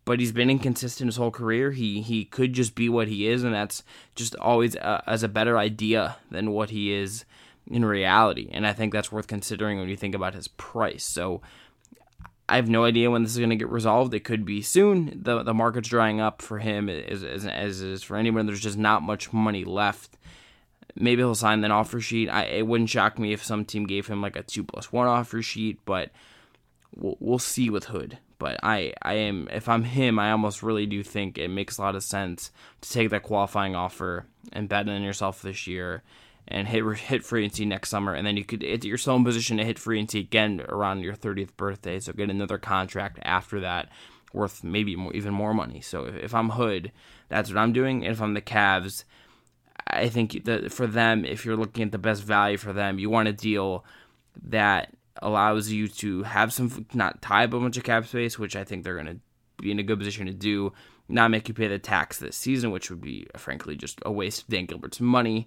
but 0.07 0.21
he's 0.21 0.33
been 0.33 0.49
inconsistent 0.49 1.09
his 1.09 1.17
whole 1.17 1.33
career. 1.33 1.73
He 1.73 2.01
he 2.01 2.25
could 2.25 2.53
just 2.53 2.75
be 2.75 2.89
what 2.89 3.09
he 3.09 3.27
is, 3.29 3.45
and 3.45 3.53
that's 3.53 3.83
just 4.15 4.35
always 4.37 4.77
uh, 4.77 5.03
as 5.07 5.23
a 5.23 5.29
better 5.29 5.59
idea 5.59 6.17
than 6.31 6.53
what 6.53 6.71
he 6.71 6.93
is 6.93 7.25
in 7.67 7.85
reality. 7.85 8.49
And 8.53 8.67
I 8.67 8.73
think 8.73 8.93
that's 8.93 9.13
worth 9.13 9.27
considering 9.27 9.79
when 9.79 9.89
you 9.89 9.97
think 9.97 10.15
about 10.15 10.35
his 10.35 10.49
price. 10.49 11.05
So 11.05 11.43
I 12.49 12.57
have 12.57 12.69
no 12.69 12.85
idea 12.85 13.11
when 13.11 13.25
this 13.25 13.33
is 13.33 13.39
going 13.39 13.51
to 13.51 13.57
get 13.57 13.69
resolved. 13.69 14.15
It 14.15 14.21
could 14.21 14.45
be 14.45 14.63
soon. 14.63 15.21
the 15.23 15.43
The 15.43 15.53
market's 15.53 15.89
drying 15.89 16.21
up 16.21 16.41
for 16.41 16.61
him, 16.61 16.89
as 16.89 17.25
as, 17.25 17.45
as 17.45 17.81
is 17.83 18.03
for 18.05 18.17
anyone. 18.17 18.47
There's 18.47 18.61
just 18.61 18.79
not 18.79 19.03
much 19.03 19.33
money 19.33 19.65
left. 19.65 20.17
Maybe 20.95 21.21
he'll 21.21 21.35
sign 21.35 21.65
an 21.65 21.73
offer 21.73 22.01
sheet. 22.01 22.29
I 22.29 22.45
it 22.45 22.67
wouldn't 22.67 22.91
shock 22.91 23.19
me 23.19 23.33
if 23.33 23.45
some 23.45 23.65
team 23.65 23.87
gave 23.87 24.07
him 24.07 24.23
like 24.23 24.37
a 24.37 24.45
two 24.45 24.63
plus 24.63 24.93
one 24.93 25.09
offer 25.09 25.43
sheet, 25.43 25.81
but 25.85 26.13
we'll 26.95 27.17
we'll 27.19 27.39
see 27.41 27.69
with 27.69 27.87
Hood. 27.87 28.19
But 28.39 28.61
I, 28.63 28.93
I 29.03 29.15
am 29.15 29.49
if 29.51 29.69
I'm 29.69 29.85
him, 29.85 30.19
I 30.19 30.31
almost 30.31 30.63
really 30.63 30.87
do 30.87 31.03
think 31.03 31.39
it 31.39 31.49
makes 31.49 31.79
a 31.79 31.83
lot 31.83 31.97
of 31.97 32.03
sense 32.03 32.51
to 32.83 32.91
take 32.91 33.11
that 33.11 33.23
qualifying 33.23 33.75
offer 33.75 34.27
and 34.53 34.69
bet 34.69 34.89
on 34.89 35.03
yourself 35.03 35.43
this 35.43 35.67
year 35.67 36.03
and 36.49 36.69
hit 36.69 36.85
hit 36.99 37.25
free 37.25 37.45
agency 37.45 37.65
next 37.65 37.89
summer, 37.89 38.15
and 38.15 38.27
then 38.27 38.37
you 38.37 38.45
could 38.45 38.63
it, 38.63 38.85
you're 38.85 38.99
still 38.99 39.17
in 39.17 39.25
position 39.25 39.57
to 39.57 39.65
hit 39.65 39.79
free 39.79 39.99
agency 39.99 40.21
again 40.21 40.63
around 40.69 41.01
your 41.01 41.15
30th 41.15 41.57
birthday, 41.57 41.99
so 41.99 42.13
get 42.13 42.31
another 42.31 42.59
contract 42.59 43.19
after 43.23 43.61
that 43.61 43.89
worth 44.33 44.63
maybe 44.63 44.95
more, 44.95 45.13
even 45.15 45.33
more 45.33 45.55
money. 45.55 45.81
So 45.81 46.05
if, 46.05 46.17
if 46.17 46.35
I'm 46.35 46.51
Hood, 46.51 46.93
that's 47.29 47.51
what 47.51 47.59
I'm 47.59 47.73
doing. 47.73 48.05
And 48.05 48.13
if 48.13 48.21
I'm 48.21 48.35
the 48.35 48.43
Cavs, 48.43 49.05
I 49.89 50.09
think 50.09 50.45
that 50.45 50.73
for 50.73 50.87
them, 50.87 51.25
if 51.25 51.45
you're 51.45 51.57
looking 51.57 51.85
at 51.85 51.93
the 51.93 51.99
best 51.99 52.23
value 52.23 52.59
for 52.59 52.73
them, 52.73 52.99
you 52.99 53.11
want 53.11 53.29
a 53.29 53.33
deal 53.33 53.85
that 54.45 54.93
allows 55.23 55.71
you 55.71 55.89
to 55.89 56.23
have 56.23 56.53
some 56.53 56.87
not 56.95 57.23
tie 57.23 57.45
up 57.45 57.53
a 57.53 57.61
bunch 57.61 57.77
of 57.77 57.85
cap 57.85 58.07
space, 58.07 58.39
which 58.39 58.57
I 58.57 58.65
think 58.65 58.85
they're 58.85 58.95
going 58.95 59.07
to 59.07 59.21
be 59.63 59.71
in 59.71 59.79
a 59.79 59.83
good 59.83 59.99
position 59.99 60.27
to 60.27 60.33
do. 60.33 60.73
Not 61.09 61.31
make 61.31 61.49
you 61.49 61.55
pay 61.55 61.69
the 61.69 61.79
tax 61.79 62.19
this 62.19 62.37
season, 62.37 62.71
which 62.71 62.91
would 62.91 63.01
be 63.01 63.27
frankly 63.37 63.77
just 63.77 64.01
a 64.05 64.11
waste 64.11 64.43
of 64.43 64.49
Dan 64.49 64.67
Gilbert's 64.67 65.01
money. 65.01 65.47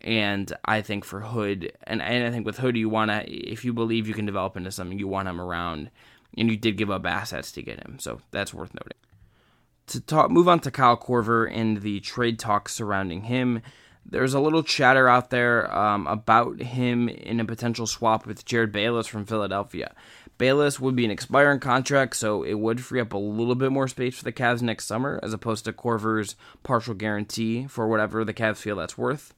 And 0.00 0.52
I 0.64 0.80
think 0.80 1.04
for 1.04 1.20
Hood, 1.20 1.72
and, 1.84 2.00
and 2.00 2.24
I 2.24 2.30
think 2.30 2.46
with 2.46 2.58
Hood, 2.58 2.76
you 2.76 2.88
want 2.88 3.10
to, 3.10 3.30
if 3.30 3.64
you 3.64 3.72
believe 3.72 4.08
you 4.08 4.14
can 4.14 4.26
develop 4.26 4.56
into 4.56 4.70
something, 4.70 4.98
you 4.98 5.08
want 5.08 5.28
him 5.28 5.40
around, 5.40 5.90
and 6.38 6.50
you 6.50 6.56
did 6.56 6.78
give 6.78 6.90
up 6.90 7.04
assets 7.04 7.52
to 7.52 7.62
get 7.62 7.80
him, 7.80 7.98
so 7.98 8.20
that's 8.30 8.54
worth 8.54 8.72
noting. 8.74 8.98
To 9.88 10.00
talk, 10.00 10.30
move 10.30 10.48
on 10.48 10.60
to 10.60 10.70
Kyle 10.70 10.96
Korver 10.96 11.50
and 11.52 11.82
the 11.82 12.00
trade 12.00 12.38
talks 12.38 12.74
surrounding 12.74 13.22
him 13.22 13.60
there's 14.08 14.34
a 14.34 14.40
little 14.40 14.62
chatter 14.62 15.08
out 15.08 15.30
there 15.30 15.74
um, 15.74 16.06
about 16.06 16.60
him 16.60 17.08
in 17.08 17.40
a 17.40 17.44
potential 17.44 17.86
swap 17.86 18.26
with 18.26 18.44
Jerryd 18.44 18.72
Bayless 18.72 19.06
from 19.06 19.26
Philadelphia. 19.26 19.94
Bayless 20.38 20.78
would 20.78 20.94
be 20.94 21.04
an 21.04 21.10
expiring 21.10 21.60
contract, 21.60 22.14
so 22.16 22.42
it 22.42 22.54
would 22.54 22.80
free 22.80 23.00
up 23.00 23.14
a 23.14 23.18
little 23.18 23.54
bit 23.54 23.72
more 23.72 23.88
space 23.88 24.18
for 24.18 24.24
the 24.24 24.32
Cavs 24.32 24.60
next 24.60 24.86
summer, 24.86 25.18
as 25.22 25.32
opposed 25.32 25.64
to 25.64 25.72
Korver's 25.72 26.36
partial 26.62 26.94
guarantee 26.94 27.66
for 27.66 27.88
whatever 27.88 28.24
the 28.24 28.34
Cavs 28.34 28.58
feel 28.58 28.76
that's 28.76 28.98
worth. 28.98 29.34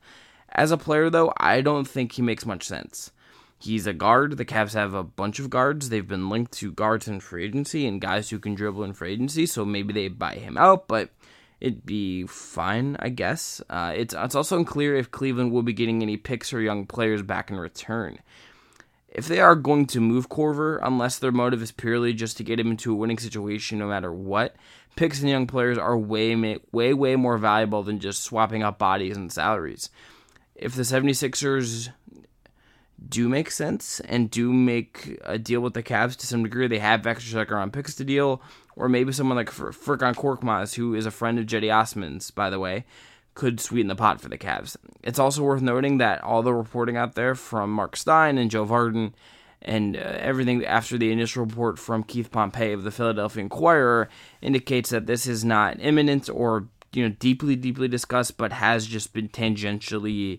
As 0.50 0.70
a 0.70 0.76
player, 0.76 1.08
though, 1.08 1.32
I 1.36 1.60
don't 1.60 1.86
think 1.86 2.12
he 2.12 2.22
makes 2.22 2.46
much 2.46 2.64
sense. 2.64 3.12
He's 3.60 3.86
a 3.86 3.92
guard. 3.92 4.36
The 4.36 4.44
Cavs 4.44 4.74
have 4.74 4.94
a 4.94 5.02
bunch 5.04 5.38
of 5.38 5.50
guards. 5.50 5.88
They've 5.88 6.06
been 6.06 6.28
linked 6.28 6.52
to 6.54 6.72
guards 6.72 7.08
in 7.08 7.20
free 7.20 7.44
agency 7.44 7.86
and 7.86 8.00
guys 8.00 8.30
who 8.30 8.38
can 8.38 8.54
dribble 8.54 8.84
in 8.84 8.92
free 8.92 9.12
agency, 9.12 9.46
so 9.46 9.64
maybe 9.64 9.92
they 9.92 10.08
buy 10.08 10.34
him 10.34 10.56
out, 10.56 10.88
but 10.88 11.10
it'd 11.60 11.86
be 11.86 12.26
fine, 12.26 12.96
I 13.00 13.08
guess. 13.08 13.60
Uh, 13.68 13.92
it's 13.96 14.14
it's 14.16 14.34
also 14.34 14.58
unclear 14.58 14.96
if 14.96 15.10
Cleveland 15.10 15.52
will 15.52 15.62
be 15.62 15.72
getting 15.72 16.02
any 16.02 16.16
picks 16.16 16.52
or 16.52 16.60
young 16.60 16.86
players 16.86 17.22
back 17.22 17.50
in 17.50 17.58
return. 17.58 18.18
If 19.08 19.26
they 19.26 19.40
are 19.40 19.54
going 19.54 19.86
to 19.86 20.00
move 20.00 20.28
Korver, 20.28 20.78
unless 20.82 21.18
their 21.18 21.32
motive 21.32 21.62
is 21.62 21.72
purely 21.72 22.12
just 22.12 22.36
to 22.36 22.44
get 22.44 22.60
him 22.60 22.70
into 22.70 22.92
a 22.92 22.96
winning 22.96 23.18
situation 23.18 23.78
no 23.78 23.88
matter 23.88 24.12
what, 24.12 24.54
picks 24.96 25.20
and 25.20 25.30
young 25.30 25.46
players 25.46 25.78
are 25.78 25.96
way, 25.96 26.58
way, 26.72 26.92
way 26.92 27.16
more 27.16 27.38
valuable 27.38 27.82
than 27.82 28.00
just 28.00 28.22
swapping 28.22 28.62
out 28.62 28.78
bodies 28.78 29.16
and 29.16 29.32
salaries. 29.32 29.88
If 30.54 30.74
the 30.74 30.82
76ers 30.82 31.88
do 33.06 33.28
make 33.28 33.50
sense 33.50 34.00
and 34.00 34.30
do 34.30 34.52
make 34.52 35.18
a 35.24 35.38
deal 35.38 35.60
with 35.60 35.74
the 35.74 35.82
Cavs 35.82 36.16
to 36.16 36.26
some 36.26 36.42
degree. 36.42 36.66
They 36.66 36.78
have 36.78 37.06
extra 37.06 37.32
second 37.32 37.56
round 37.56 37.72
picks 37.72 37.94
to 37.96 38.04
deal, 38.04 38.42
or 38.78 38.88
maybe 38.88 39.12
someone 39.12 39.36
like 39.36 39.50
Furkan 39.50 40.14
Korkmaz, 40.14 40.76
who 40.76 40.94
is 40.94 41.04
a 41.04 41.10
friend 41.10 41.38
of 41.38 41.46
Cedi 41.46 41.74
Osman's, 41.74 42.30
by 42.30 42.48
the 42.48 42.60
way, 42.60 42.84
could 43.34 43.60
sweeten 43.60 43.88
the 43.88 43.96
pot 43.96 44.20
for 44.20 44.28
the 44.28 44.38
Cavs. 44.38 44.76
It's 45.02 45.18
also 45.18 45.42
worth 45.42 45.60
noting 45.60 45.98
that 45.98 46.22
all 46.22 46.42
the 46.42 46.54
reporting 46.54 46.96
out 46.96 47.14
there 47.14 47.34
from 47.34 47.70
Mark 47.72 47.96
Stein 47.96 48.38
and 48.38 48.50
Joe 48.50 48.64
Vardon 48.64 49.12
and 49.60 49.96
uh, 49.96 50.00
everything 50.00 50.64
after 50.64 50.96
the 50.96 51.10
initial 51.10 51.44
report 51.44 51.78
from 51.78 52.04
Keith 52.04 52.30
Pompey 52.30 52.72
of 52.72 52.84
the 52.84 52.92
Philadelphia 52.92 53.42
Inquirer 53.42 54.08
indicates 54.40 54.90
that 54.90 55.06
this 55.06 55.26
is 55.26 55.44
not 55.44 55.76
imminent 55.80 56.30
or 56.30 56.68
you 56.92 57.06
know 57.06 57.14
deeply 57.18 57.56
deeply 57.56 57.88
discussed 57.88 58.36
but 58.36 58.52
has 58.52 58.86
just 58.86 59.12
been 59.12 59.28
tangentially 59.28 60.38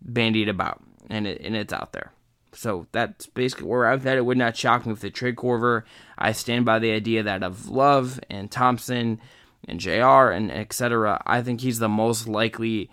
bandied 0.00 0.48
about 0.48 0.82
and 1.10 1.26
it, 1.26 1.40
and 1.42 1.54
it's 1.54 1.72
out 1.72 1.92
there. 1.92 2.12
So 2.56 2.86
that's 2.92 3.26
basically 3.26 3.66
where 3.66 3.86
I'm 3.86 4.06
at. 4.06 4.16
It 4.16 4.24
would 4.24 4.38
not 4.38 4.56
shock 4.56 4.86
me 4.86 4.92
if 4.92 5.00
they 5.00 5.10
trade 5.10 5.36
Korver. 5.36 5.82
I 6.16 6.32
stand 6.32 6.64
by 6.64 6.78
the 6.78 6.92
idea 6.92 7.22
that 7.22 7.42
of 7.42 7.68
Love 7.68 8.18
and 8.30 8.50
Thompson 8.50 9.20
and 9.68 9.78
JR 9.78 10.30
and 10.30 10.50
etc. 10.50 11.22
I 11.26 11.42
think 11.42 11.60
he's 11.60 11.78
the 11.78 11.88
most 11.88 12.26
likely 12.26 12.90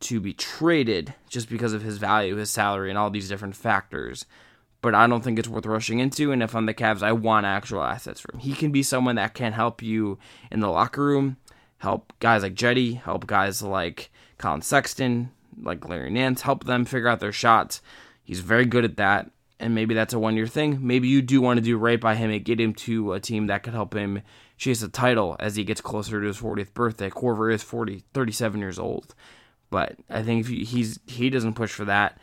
to 0.00 0.20
be 0.20 0.32
traded 0.32 1.14
just 1.28 1.48
because 1.48 1.72
of 1.72 1.82
his 1.82 1.98
value, 1.98 2.36
his 2.36 2.50
salary, 2.50 2.90
and 2.90 2.98
all 2.98 3.10
these 3.10 3.28
different 3.28 3.56
factors. 3.56 4.26
But 4.80 4.94
I 4.94 5.06
don't 5.06 5.22
think 5.22 5.38
it's 5.38 5.48
worth 5.48 5.66
rushing 5.66 5.98
into. 5.98 6.30
And 6.30 6.42
if 6.42 6.54
I'm 6.54 6.66
the 6.66 6.74
Cavs, 6.74 7.02
I 7.02 7.12
want 7.12 7.46
actual 7.46 7.82
assets 7.82 8.20
from 8.20 8.38
him. 8.38 8.40
He 8.40 8.54
can 8.54 8.70
be 8.70 8.82
someone 8.82 9.16
that 9.16 9.34
can 9.34 9.52
help 9.52 9.82
you 9.82 10.18
in 10.52 10.60
the 10.60 10.70
locker 10.70 11.04
room, 11.04 11.36
help 11.78 12.12
guys 12.20 12.42
like 12.42 12.54
Cedi, 12.54 13.00
help 13.00 13.26
guys 13.26 13.60
like 13.60 14.10
Collin 14.38 14.62
Sexton, 14.62 15.30
like 15.60 15.88
Larry 15.88 16.10
Nance, 16.10 16.42
help 16.42 16.64
them 16.64 16.84
figure 16.84 17.08
out 17.08 17.20
their 17.20 17.32
shots. 17.32 17.80
He's 18.28 18.40
very 18.40 18.66
good 18.66 18.84
at 18.84 18.98
that. 18.98 19.30
And 19.58 19.74
maybe 19.74 19.94
that's 19.94 20.12
a 20.12 20.18
one 20.18 20.36
year 20.36 20.46
thing. 20.46 20.86
Maybe 20.86 21.08
you 21.08 21.22
do 21.22 21.40
want 21.40 21.56
to 21.56 21.64
do 21.64 21.78
right 21.78 21.98
by 21.98 22.14
him 22.14 22.30
and 22.30 22.44
get 22.44 22.60
him 22.60 22.74
to 22.74 23.14
a 23.14 23.20
team 23.20 23.46
that 23.46 23.62
could 23.62 23.72
help 23.72 23.94
him 23.94 24.20
chase 24.58 24.82
a 24.82 24.88
title 24.90 25.34
as 25.40 25.56
he 25.56 25.64
gets 25.64 25.80
closer 25.80 26.20
to 26.20 26.26
his 26.26 26.38
40th 26.38 26.74
birthday. 26.74 27.08
Korver 27.08 27.50
is 27.50 27.62
40, 27.62 28.04
37 28.12 28.60
years 28.60 28.78
old. 28.78 29.14
But 29.70 29.96
I 30.10 30.22
think 30.22 30.42
if 30.42 30.48
he's 30.48 31.00
he 31.06 31.30
doesn't 31.30 31.54
push 31.54 31.72
for 31.72 31.86
that, 31.86 32.20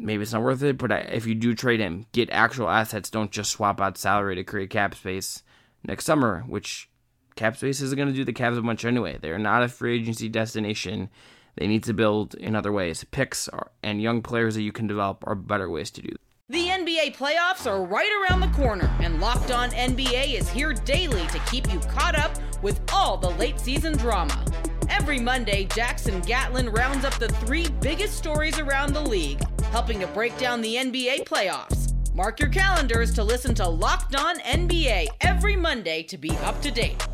maybe 0.00 0.24
it's 0.24 0.32
not 0.32 0.42
worth 0.42 0.64
it. 0.64 0.78
But 0.78 0.90
if 1.12 1.26
you 1.26 1.36
do 1.36 1.54
trade 1.54 1.78
him, 1.78 2.06
get 2.10 2.28
actual 2.30 2.68
assets. 2.68 3.08
Don't 3.08 3.30
just 3.30 3.52
swap 3.52 3.80
out 3.80 3.96
salary 3.96 4.34
to 4.34 4.42
create 4.42 4.70
cap 4.70 4.96
space 4.96 5.44
next 5.84 6.06
summer, 6.06 6.42
which 6.48 6.90
cap 7.36 7.56
space 7.56 7.80
isn't 7.80 7.96
going 7.96 8.08
to 8.08 8.14
do 8.14 8.24
the 8.24 8.32
Cavs 8.32 8.58
a 8.58 8.62
bunch 8.62 8.84
anyway. 8.84 9.16
They're 9.22 9.38
not 9.38 9.62
a 9.62 9.68
free 9.68 9.94
agency 10.00 10.28
destination. 10.28 11.08
They 11.56 11.66
need 11.66 11.84
to 11.84 11.94
build 11.94 12.34
in 12.34 12.54
other 12.54 12.72
ways. 12.72 13.04
Picks 13.04 13.48
are, 13.48 13.70
and 13.82 14.00
young 14.00 14.22
players 14.22 14.54
that 14.54 14.62
you 14.62 14.72
can 14.72 14.86
develop 14.86 15.24
are 15.26 15.34
better 15.34 15.70
ways 15.70 15.90
to 15.92 16.02
do. 16.02 16.14
The 16.48 16.68
NBA 16.68 17.16
playoffs 17.16 17.66
are 17.66 17.82
right 17.82 18.10
around 18.22 18.40
the 18.40 18.56
corner, 18.56 18.94
and 19.00 19.20
Locked 19.20 19.50
On 19.50 19.70
NBA 19.70 20.38
is 20.38 20.48
here 20.48 20.72
daily 20.72 21.26
to 21.28 21.38
keep 21.50 21.72
you 21.72 21.80
caught 21.80 22.16
up 22.16 22.36
with 22.62 22.80
all 22.92 23.16
the 23.16 23.30
late 23.30 23.58
season 23.58 23.96
drama. 23.96 24.44
Every 24.88 25.18
Monday, 25.18 25.64
Jackson 25.64 26.20
Gatlin 26.20 26.68
rounds 26.70 27.04
up 27.04 27.14
the 27.14 27.28
three 27.28 27.66
biggest 27.80 28.16
stories 28.16 28.60
around 28.60 28.92
the 28.92 29.00
league, 29.00 29.42
helping 29.72 29.98
to 30.00 30.06
break 30.08 30.38
down 30.38 30.60
the 30.60 30.76
NBA 30.76 31.24
playoffs. 31.24 31.94
Mark 32.14 32.38
your 32.38 32.48
calendars 32.48 33.12
to 33.14 33.24
listen 33.24 33.54
to 33.56 33.68
Locked 33.68 34.14
On 34.14 34.38
NBA 34.40 35.08
every 35.22 35.56
Monday 35.56 36.02
to 36.04 36.16
be 36.16 36.30
up 36.44 36.62
to 36.62 36.70
date. 36.70 37.04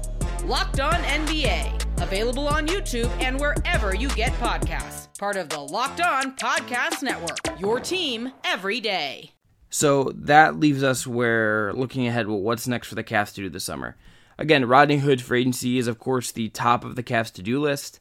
Locked 0.45 0.81
On 0.81 0.95
NBA 0.95 1.82
Available 2.13 2.47
on 2.47 2.67
YouTube 2.67 3.11
and 3.23 3.41
wherever 3.41 3.95
you 3.95 4.07
get 4.11 4.33
podcasts. 4.33 5.09
Part 5.19 5.39
of 5.39 5.49
the 5.49 5.59
Locked 5.59 6.03
On 6.03 6.37
Podcast 6.37 7.03
Network. 7.03 7.59
Your 7.59 7.81
team 7.81 8.33
every 8.45 8.81
day. 8.81 9.31
So 9.71 10.13
that 10.17 10.61
leaves 10.61 10.83
us 10.83 11.07
where 11.07 11.73
looking 11.73 12.07
ahead, 12.07 12.29
well, 12.29 12.43
what's 12.43 12.69
next 12.69 12.89
for 12.89 12.97
the 12.97 13.03
Cavs 13.03 13.33
to 13.37 13.41
do 13.41 13.49
this 13.49 13.65
summer? 13.65 13.97
Again, 14.37 14.67
Rodney 14.67 14.99
Hood 14.99 15.23
for 15.23 15.35
agency 15.35 15.79
is, 15.79 15.87
of 15.87 15.99
course, 15.99 16.33
the 16.33 16.51
top 16.51 16.85
of 16.85 16.97
the 16.97 17.03
Cavs 17.03 17.33
to 17.33 17.43
do 17.43 17.59
list. 17.59 17.99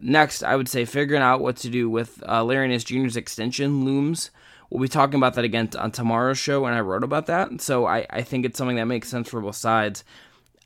Next, 0.00 0.42
I 0.42 0.54
would 0.54 0.68
say 0.68 0.84
figuring 0.84 1.22
out 1.22 1.40
what 1.40 1.56
to 1.58 1.70
do 1.70 1.88
with 1.88 2.22
uh, 2.26 2.44
Nance 2.44 2.84
Jr.'s 2.84 3.16
extension 3.16 3.86
looms. 3.86 4.32
We'll 4.68 4.82
be 4.82 4.88
talking 4.88 5.16
about 5.16 5.32
that 5.36 5.46
again 5.46 5.70
on 5.78 5.92
tomorrow's 5.92 6.36
show, 6.36 6.66
and 6.66 6.76
I 6.76 6.80
wrote 6.80 7.02
about 7.02 7.24
that. 7.28 7.62
So 7.62 7.86
I, 7.86 8.06
I 8.10 8.20
think 8.20 8.44
it's 8.44 8.58
something 8.58 8.76
that 8.76 8.84
makes 8.84 9.08
sense 9.08 9.30
for 9.30 9.40
both 9.40 9.56
sides. 9.56 10.04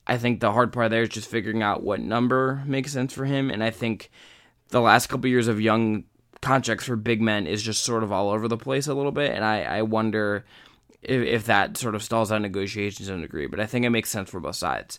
I 0.08 0.16
think 0.16 0.40
the 0.40 0.52
hard 0.52 0.72
part 0.72 0.90
there 0.90 1.02
is 1.02 1.10
just 1.10 1.30
figuring 1.30 1.62
out 1.62 1.82
what 1.82 2.00
number 2.00 2.62
makes 2.64 2.92
sense 2.92 3.12
for 3.12 3.26
him, 3.26 3.50
and 3.50 3.62
I 3.62 3.70
think 3.70 4.10
the 4.68 4.80
last 4.80 5.08
couple 5.08 5.28
years 5.28 5.48
of 5.48 5.60
young 5.60 6.04
contracts 6.40 6.86
for 6.86 6.96
big 6.96 7.20
men 7.20 7.46
is 7.46 7.62
just 7.62 7.84
sort 7.84 8.02
of 8.02 8.10
all 8.10 8.30
over 8.30 8.48
the 8.48 8.56
place 8.56 8.86
a 8.86 8.94
little 8.94 9.12
bit, 9.12 9.32
and 9.32 9.44
I, 9.44 9.62
I 9.62 9.82
wonder 9.82 10.44
if, 11.02 11.22
if 11.22 11.46
that 11.46 11.76
sort 11.76 11.94
of 11.94 12.02
stalls 12.02 12.32
out 12.32 12.42
negotiations 12.42 13.08
to 13.08 13.14
a 13.14 13.20
degree. 13.20 13.46
But 13.46 13.60
I 13.60 13.66
think 13.66 13.84
it 13.84 13.90
makes 13.90 14.10
sense 14.10 14.30
for 14.30 14.40
both 14.40 14.56
sides. 14.56 14.98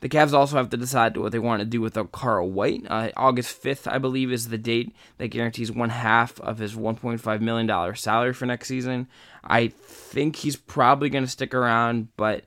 The 0.00 0.08
Cavs 0.10 0.34
also 0.34 0.56
have 0.56 0.70
to 0.70 0.76
decide 0.76 1.16
what 1.16 1.32
they 1.32 1.38
want 1.38 1.60
to 1.60 1.66
do 1.66 1.80
with 1.80 1.98
Carl 2.12 2.50
White. 2.50 2.84
Uh, 2.88 3.10
August 3.16 3.62
5th, 3.62 3.90
I 3.90 3.96
believe, 3.98 4.30
is 4.30 4.48
the 4.48 4.58
date 4.58 4.94
that 5.16 5.28
guarantees 5.28 5.72
one 5.72 5.88
half 5.88 6.38
of 6.40 6.58
his 6.58 6.74
$1.5 6.74 7.40
million 7.40 7.96
salary 7.96 8.34
for 8.34 8.44
next 8.44 8.68
season. 8.68 9.08
I 9.42 9.68
think 9.68 10.36
he's 10.36 10.56
probably 10.56 11.08
going 11.08 11.24
to 11.24 11.30
stick 11.30 11.54
around, 11.54 12.08
but 12.16 12.44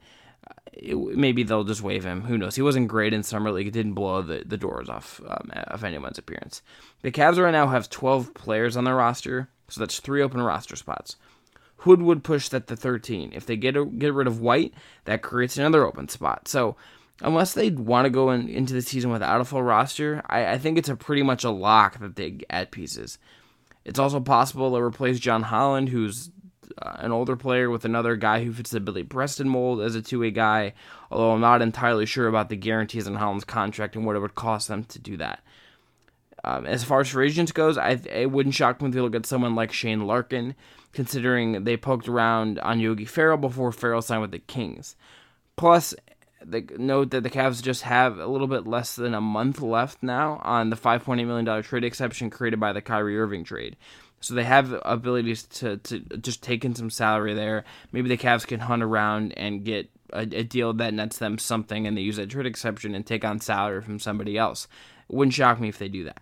it, 0.73 0.95
maybe 1.17 1.43
they'll 1.43 1.63
just 1.63 1.81
waive 1.81 2.03
him. 2.03 2.21
Who 2.21 2.37
knows? 2.37 2.55
He 2.55 2.61
wasn't 2.61 2.87
great 2.87 3.13
in 3.13 3.23
summer 3.23 3.51
league. 3.51 3.67
It 3.67 3.73
didn't 3.73 3.93
blow 3.93 4.21
the, 4.21 4.43
the 4.45 4.57
doors 4.57 4.89
off 4.89 5.21
um, 5.27 5.51
of 5.53 5.83
anyone's 5.83 6.17
appearance. 6.17 6.61
The 7.01 7.11
Cavs 7.11 7.41
right 7.41 7.51
now 7.51 7.67
have 7.67 7.89
12 7.89 8.33
players 8.33 8.77
on 8.77 8.83
their 8.83 8.95
roster, 8.95 9.49
so 9.67 9.79
that's 9.79 9.99
three 9.99 10.21
open 10.21 10.41
roster 10.41 10.75
spots. 10.75 11.15
Hood 11.77 12.01
would 12.01 12.23
push 12.23 12.49
that 12.49 12.67
to 12.67 12.75
13. 12.75 13.31
If 13.33 13.45
they 13.45 13.55
get 13.55 13.77
a, 13.77 13.85
get 13.85 14.13
rid 14.13 14.27
of 14.27 14.41
White, 14.41 14.73
that 15.05 15.21
creates 15.21 15.57
another 15.57 15.85
open 15.85 16.09
spot. 16.09 16.47
So 16.47 16.75
unless 17.21 17.53
they 17.53 17.69
want 17.69 18.05
to 18.05 18.09
go 18.09 18.31
in, 18.31 18.49
into 18.49 18.73
the 18.73 18.81
season 18.81 19.11
without 19.11 19.41
a 19.41 19.45
full 19.45 19.63
roster, 19.63 20.21
I, 20.27 20.53
I 20.53 20.57
think 20.57 20.77
it's 20.77 20.89
a 20.89 20.95
pretty 20.95 21.23
much 21.23 21.43
a 21.43 21.51
lock 21.51 21.99
that 21.99 22.15
they 22.15 22.39
add 22.49 22.71
pieces. 22.71 23.17
It's 23.85 23.99
also 23.99 24.19
possible 24.19 24.71
they'll 24.71 24.81
replace 24.81 25.19
John 25.19 25.43
Holland, 25.43 25.89
who's 25.89 26.29
uh, 26.81 26.97
an 26.99 27.11
older 27.11 27.35
player, 27.35 27.69
with 27.69 27.85
another 27.85 28.15
guy 28.15 28.43
who 28.43 28.53
fits 28.53 28.71
the 28.71 28.79
Billy 28.79 29.03
Preston 29.03 29.49
mold 29.49 29.81
as 29.81 29.95
a 29.95 30.01
two 30.01 30.19
way 30.19 30.31
guy, 30.31 30.73
although 31.11 31.31
I'm 31.31 31.41
not 31.41 31.61
entirely 31.61 32.05
sure 32.05 32.27
about 32.27 32.49
the 32.49 32.55
guarantees 32.55 33.07
in 33.07 33.15
Holland's 33.15 33.43
contract 33.43 33.95
and 33.95 34.05
what 34.05 34.15
it 34.15 34.19
would 34.19 34.35
cost 34.35 34.67
them 34.67 34.83
to 34.85 34.99
do 34.99 35.17
that. 35.17 35.43
Um, 36.43 36.65
as 36.65 36.83
far 36.83 37.01
as 37.01 37.09
free 37.09 37.27
agents 37.27 37.51
goes, 37.51 37.77
I, 37.77 37.99
it 38.09 38.31
wouldn't 38.31 38.55
shock 38.55 38.81
me 38.81 38.87
if 38.87 38.93
they 38.93 39.01
look 39.01 39.15
at 39.15 39.25
someone 39.25 39.55
like 39.55 39.71
Shane 39.71 40.07
Larkin, 40.07 40.55
considering 40.93 41.63
they 41.63 41.77
poked 41.77 42.07
around 42.07 42.59
on 42.59 42.79
Yogi 42.79 43.05
Ferrell 43.05 43.37
before 43.37 43.71
Ferrell 43.71 44.01
signed 44.01 44.21
with 44.21 44.31
the 44.31 44.39
Kings. 44.39 44.95
Plus, 45.57 45.93
the, 46.43 46.61
note 46.77 47.11
that 47.11 47.23
the 47.23 47.29
Cavs 47.29 47.61
just 47.61 47.83
have 47.83 48.17
a 48.17 48.27
little 48.27 48.47
bit 48.47 48.65
less 48.65 48.95
than 48.95 49.13
a 49.13 49.21
month 49.21 49.61
left 49.61 50.01
now 50.01 50.39
on 50.43 50.69
the 50.69 50.75
$5.8 50.75 51.25
million 51.25 51.63
trade 51.63 51.83
exception 51.83 52.29
created 52.29 52.59
by 52.59 52.71
the 52.71 52.81
Kyrie 52.81 53.19
Irving 53.19 53.43
trade. 53.43 53.75
So 54.21 54.33
they 54.33 54.43
have 54.43 54.75
abilities 54.83 55.43
to, 55.43 55.77
to 55.77 55.99
just 55.99 56.43
take 56.43 56.65
in 56.65 56.75
some 56.75 56.89
salary 56.89 57.33
there. 57.33 57.63
Maybe 57.91 58.09
the 58.09 58.17
Cavs 58.17 58.45
can 58.45 58.59
hunt 58.59 58.83
around 58.83 59.33
and 59.37 59.63
get 59.63 59.89
a, 60.11 60.21
a 60.21 60.43
deal 60.43 60.73
that 60.73 60.93
nets 60.93 61.17
them 61.17 61.37
something 61.37 61.87
and 61.87 61.97
they 61.97 62.01
use 62.01 62.17
that 62.17 62.29
trade 62.29 62.45
exception 62.45 62.95
and 62.95 63.05
take 63.05 63.23
on 63.23 63.39
salary 63.39 63.81
from 63.81 63.99
somebody 63.99 64.37
else. 64.37 64.67
It 65.09 65.15
wouldn't 65.15 65.33
shock 65.33 65.59
me 65.59 65.69
if 65.69 65.77
they 65.77 65.87
do 65.87 66.03
that. 66.03 66.21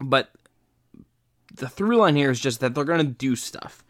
But 0.00 0.30
the 1.54 1.68
through 1.68 1.96
line 1.96 2.16
here 2.16 2.30
is 2.30 2.40
just 2.40 2.60
that 2.60 2.74
they're 2.74 2.84
going 2.84 2.98
to 2.98 3.04
do 3.04 3.36
stuff. 3.36 3.82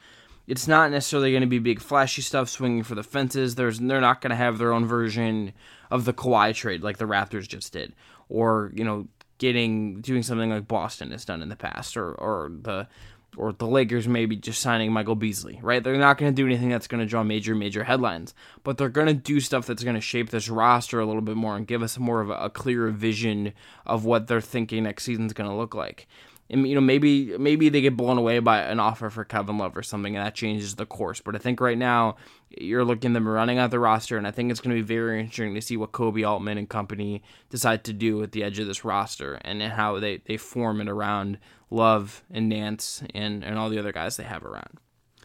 It's 0.47 0.69
not 0.69 0.93
necessarily 0.93 1.33
going 1.33 1.41
to 1.41 1.49
be 1.49 1.59
big 1.59 1.81
flashy 1.81 2.23
stuff 2.23 2.49
swinging 2.49 2.85
for 2.85 2.95
the 2.95 3.03
fences. 3.03 3.57
There's 3.57 3.81
they're 3.81 4.01
not 4.01 4.21
going 4.21 4.31
to 4.31 4.37
have 4.37 4.59
their 4.59 4.73
own 4.73 4.87
version 4.87 5.53
of 5.91 6.05
the 6.05 6.13
Kawhi 6.13 6.55
trade 6.55 6.85
like 6.85 6.99
the 6.99 7.05
Raptors 7.05 7.49
just 7.49 7.73
did, 7.73 7.95
or 8.29 8.71
you 8.77 8.85
know 8.85 9.09
getting 9.39 10.01
doing 10.01 10.23
something 10.23 10.51
like 10.51 10.69
Boston 10.69 11.11
has 11.11 11.25
done 11.25 11.43
in 11.43 11.49
the 11.49 11.57
past, 11.57 11.97
or 11.97 12.13
or 12.15 12.51
the 12.63 12.89
or 13.37 13.53
the 13.53 13.67
Lakers 13.67 14.09
maybe 14.09 14.37
just 14.37 14.61
signing 14.61 14.93
Michael 14.93 15.15
Beasley, 15.15 15.59
right? 15.63 15.83
They're 15.83 15.97
not 15.97 16.19
going 16.19 16.33
to 16.33 16.37
do 16.37 16.47
anything 16.47 16.71
that's 16.71 16.87
going 16.87 17.01
to 17.01 17.07
draw 17.07 17.23
major, 17.23 17.55
major 17.55 17.85
headlines, 17.85 18.35
but 18.65 18.79
they're 18.79 18.89
going 18.89 19.09
to 19.09 19.15
do 19.15 19.41
stuff 19.41 19.67
that's 19.67 19.85
going 19.85 19.95
to 19.95 20.01
shape 20.01 20.31
this 20.31 20.49
roster 20.49 21.01
a 21.01 21.07
little 21.07 21.23
bit 21.23 21.37
more 21.37 21.57
and 21.57 21.67
give 21.67 21.83
us 21.83 21.99
more 21.99 22.21
of 22.21 22.31
a, 22.31 22.51
clearer 22.51 22.91
vision 22.91 23.53
of 23.85 24.05
what 24.05 24.27
they're 24.29 24.41
thinking 24.41 24.85
next 24.85 25.05
season's 25.05 25.33
going 25.33 25.51
to 25.51 25.55
look 25.55 25.75
like 25.75 26.09
and 26.49 26.67
you 26.67 26.75
know 26.75 26.81
maybe 26.81 27.37
maybe 27.39 27.69
they 27.69 27.81
get 27.81 27.97
blown 27.97 28.19
away 28.19 28.39
by 28.39 28.61
an 28.61 28.79
offer 28.79 29.11
for 29.11 29.25
Kevin 29.25 29.59
Love 29.59 29.77
or 29.77 29.83
something, 29.83 30.17
and 30.17 30.25
that 30.25 30.35
changes 30.35 30.77
the 30.77 30.87
course. 30.87 31.21
But 31.21 31.35
I 31.35 31.39
think 31.39 31.61
right 31.61 31.79
now 31.79 32.17
you're 32.51 32.85
looking 32.85 33.13
them 33.13 33.27
running 33.27 33.59
out 33.59 33.71
the 33.71 33.81
roster, 33.81 34.17
and 34.17 34.27
I 34.27 34.31
think 34.31 34.51
it's 34.51 34.61
going 34.61 34.77
to 34.77 34.83
be 34.83 34.87
very 34.87 35.21
interesting 35.21 35.55
to 35.55 35.61
see 35.61 35.77
what 35.77 35.93
Koby 35.93 36.29
Altman 36.29 36.59
and 36.59 36.69
company 36.69 37.23
decide 37.51 37.85
to 37.85 37.93
do 37.93 38.23
at 38.23 38.33
the 38.33 38.45
edge 38.45 38.59
of 38.59 38.67
this 38.67 38.85
roster 38.85 39.35
and 39.43 39.61
how 39.63 39.99
they 39.99 40.19
they 40.19 40.37
form 40.37 40.81
it 40.81 40.89
around 40.89 41.39
Love 41.71 42.23
and 42.31 42.49
Nance 42.49 43.03
and 43.15 43.45
and 43.45 43.59
all 43.59 43.69
the 43.69 43.79
other 43.79 43.93
guys 43.93 44.17
they 44.17 44.25
have 44.25 44.45
around. 44.45 44.79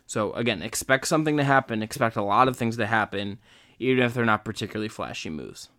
So 0.07 0.33
again, 0.33 0.61
expect 0.61 1.07
something 1.07 1.37
to 1.37 1.43
happen. 1.43 1.81
Expect 1.81 2.15
a 2.15 2.23
lot 2.23 2.47
of 2.47 2.57
things 2.57 2.77
to 2.77 2.85
happen, 2.85 3.39
even 3.79 4.03
if 4.03 4.13
they're 4.13 4.25
not 4.25 4.43
particularly 4.43 4.89
flashy 4.89 5.29
moves. 5.29 5.69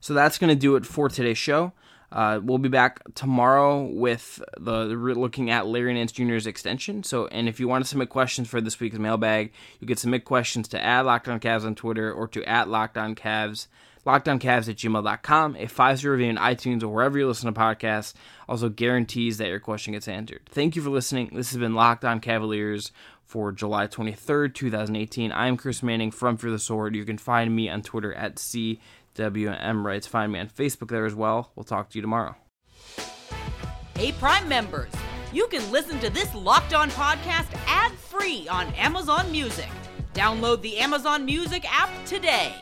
So 0.00 0.12
that's 0.12 0.38
going 0.38 0.48
to 0.48 0.56
do 0.56 0.76
it 0.76 0.84
for 0.84 1.08
today's 1.08 1.38
show. 1.38 1.72
Uh, 2.14 2.38
we'll 2.42 2.58
be 2.58 2.68
back 2.68 3.02
tomorrow 3.14 3.82
with 3.82 4.42
the, 4.56 4.86
the 4.86 4.94
looking 4.94 5.50
at 5.50 5.66
Larry 5.66 5.94
Nance 5.94 6.12
Jr.'s 6.12 6.46
extension. 6.46 7.02
So, 7.02 7.26
and 7.28 7.48
if 7.48 7.58
you 7.58 7.66
want 7.66 7.84
to 7.84 7.88
submit 7.88 8.08
questions 8.08 8.48
for 8.48 8.60
this 8.60 8.78
week's 8.78 8.98
mailbag, 8.98 9.52
you 9.80 9.86
can 9.86 9.96
submit 9.96 10.24
questions 10.24 10.68
to 10.68 10.80
at 10.80 11.02
Locked 11.02 11.28
On 11.28 11.40
Cavs 11.40 11.64
on 11.64 11.74
Twitter 11.74 12.12
or 12.12 12.28
to 12.28 12.44
at 12.44 12.68
Locked 12.68 12.96
On 12.96 13.16
Cavs, 13.16 13.66
lockedOnCavs 14.06 14.68
at 14.68 14.76
gmail.com. 14.76 15.56
A 15.56 15.66
five 15.66 15.98
star 15.98 16.12
review 16.12 16.28
in 16.28 16.36
iTunes 16.36 16.82
or 16.82 16.88
wherever 16.88 17.18
you 17.18 17.26
listen 17.26 17.52
to 17.52 17.58
podcasts 17.58 18.14
also 18.48 18.68
guarantees 18.68 19.38
that 19.38 19.48
your 19.48 19.60
question 19.60 19.92
gets 19.92 20.08
answered. 20.08 20.42
Thank 20.46 20.76
you 20.76 20.82
for 20.82 20.90
listening. 20.90 21.30
This 21.32 21.50
has 21.50 21.58
been 21.58 21.74
Locked 21.74 22.04
On 22.04 22.20
Cavaliers 22.20 22.92
for 23.24 23.52
July 23.52 23.86
23rd, 23.86 24.54
2018. 24.54 25.32
I 25.32 25.48
am 25.48 25.56
Chris 25.56 25.82
Manning 25.82 26.10
from 26.10 26.36
Fear 26.36 26.50
the 26.50 26.58
Sword. 26.58 26.94
You 26.94 27.04
can 27.04 27.18
find 27.18 27.54
me 27.54 27.68
on 27.68 27.82
Twitter 27.82 28.14
at 28.14 28.38
C 28.38 28.80
WM 29.14 29.86
writes. 29.86 30.06
Find 30.06 30.32
me 30.32 30.38
on 30.40 30.48
Facebook 30.48 30.88
there 30.88 31.06
as 31.06 31.14
well. 31.14 31.50
We'll 31.54 31.64
talk 31.64 31.90
to 31.90 31.98
you 31.98 32.02
tomorrow. 32.02 32.36
Hey, 33.96 34.12
Prime 34.12 34.48
members, 34.48 34.90
you 35.32 35.46
can 35.46 35.70
listen 35.70 36.00
to 36.00 36.10
this 36.10 36.34
Locked 36.34 36.74
On 36.74 36.90
podcast 36.90 37.46
ad 37.66 37.92
free 37.92 38.48
on 38.48 38.66
Amazon 38.74 39.30
Music. 39.30 39.68
Download 40.14 40.60
the 40.62 40.78
Amazon 40.78 41.24
Music 41.24 41.64
app 41.72 41.90
today. 42.04 42.54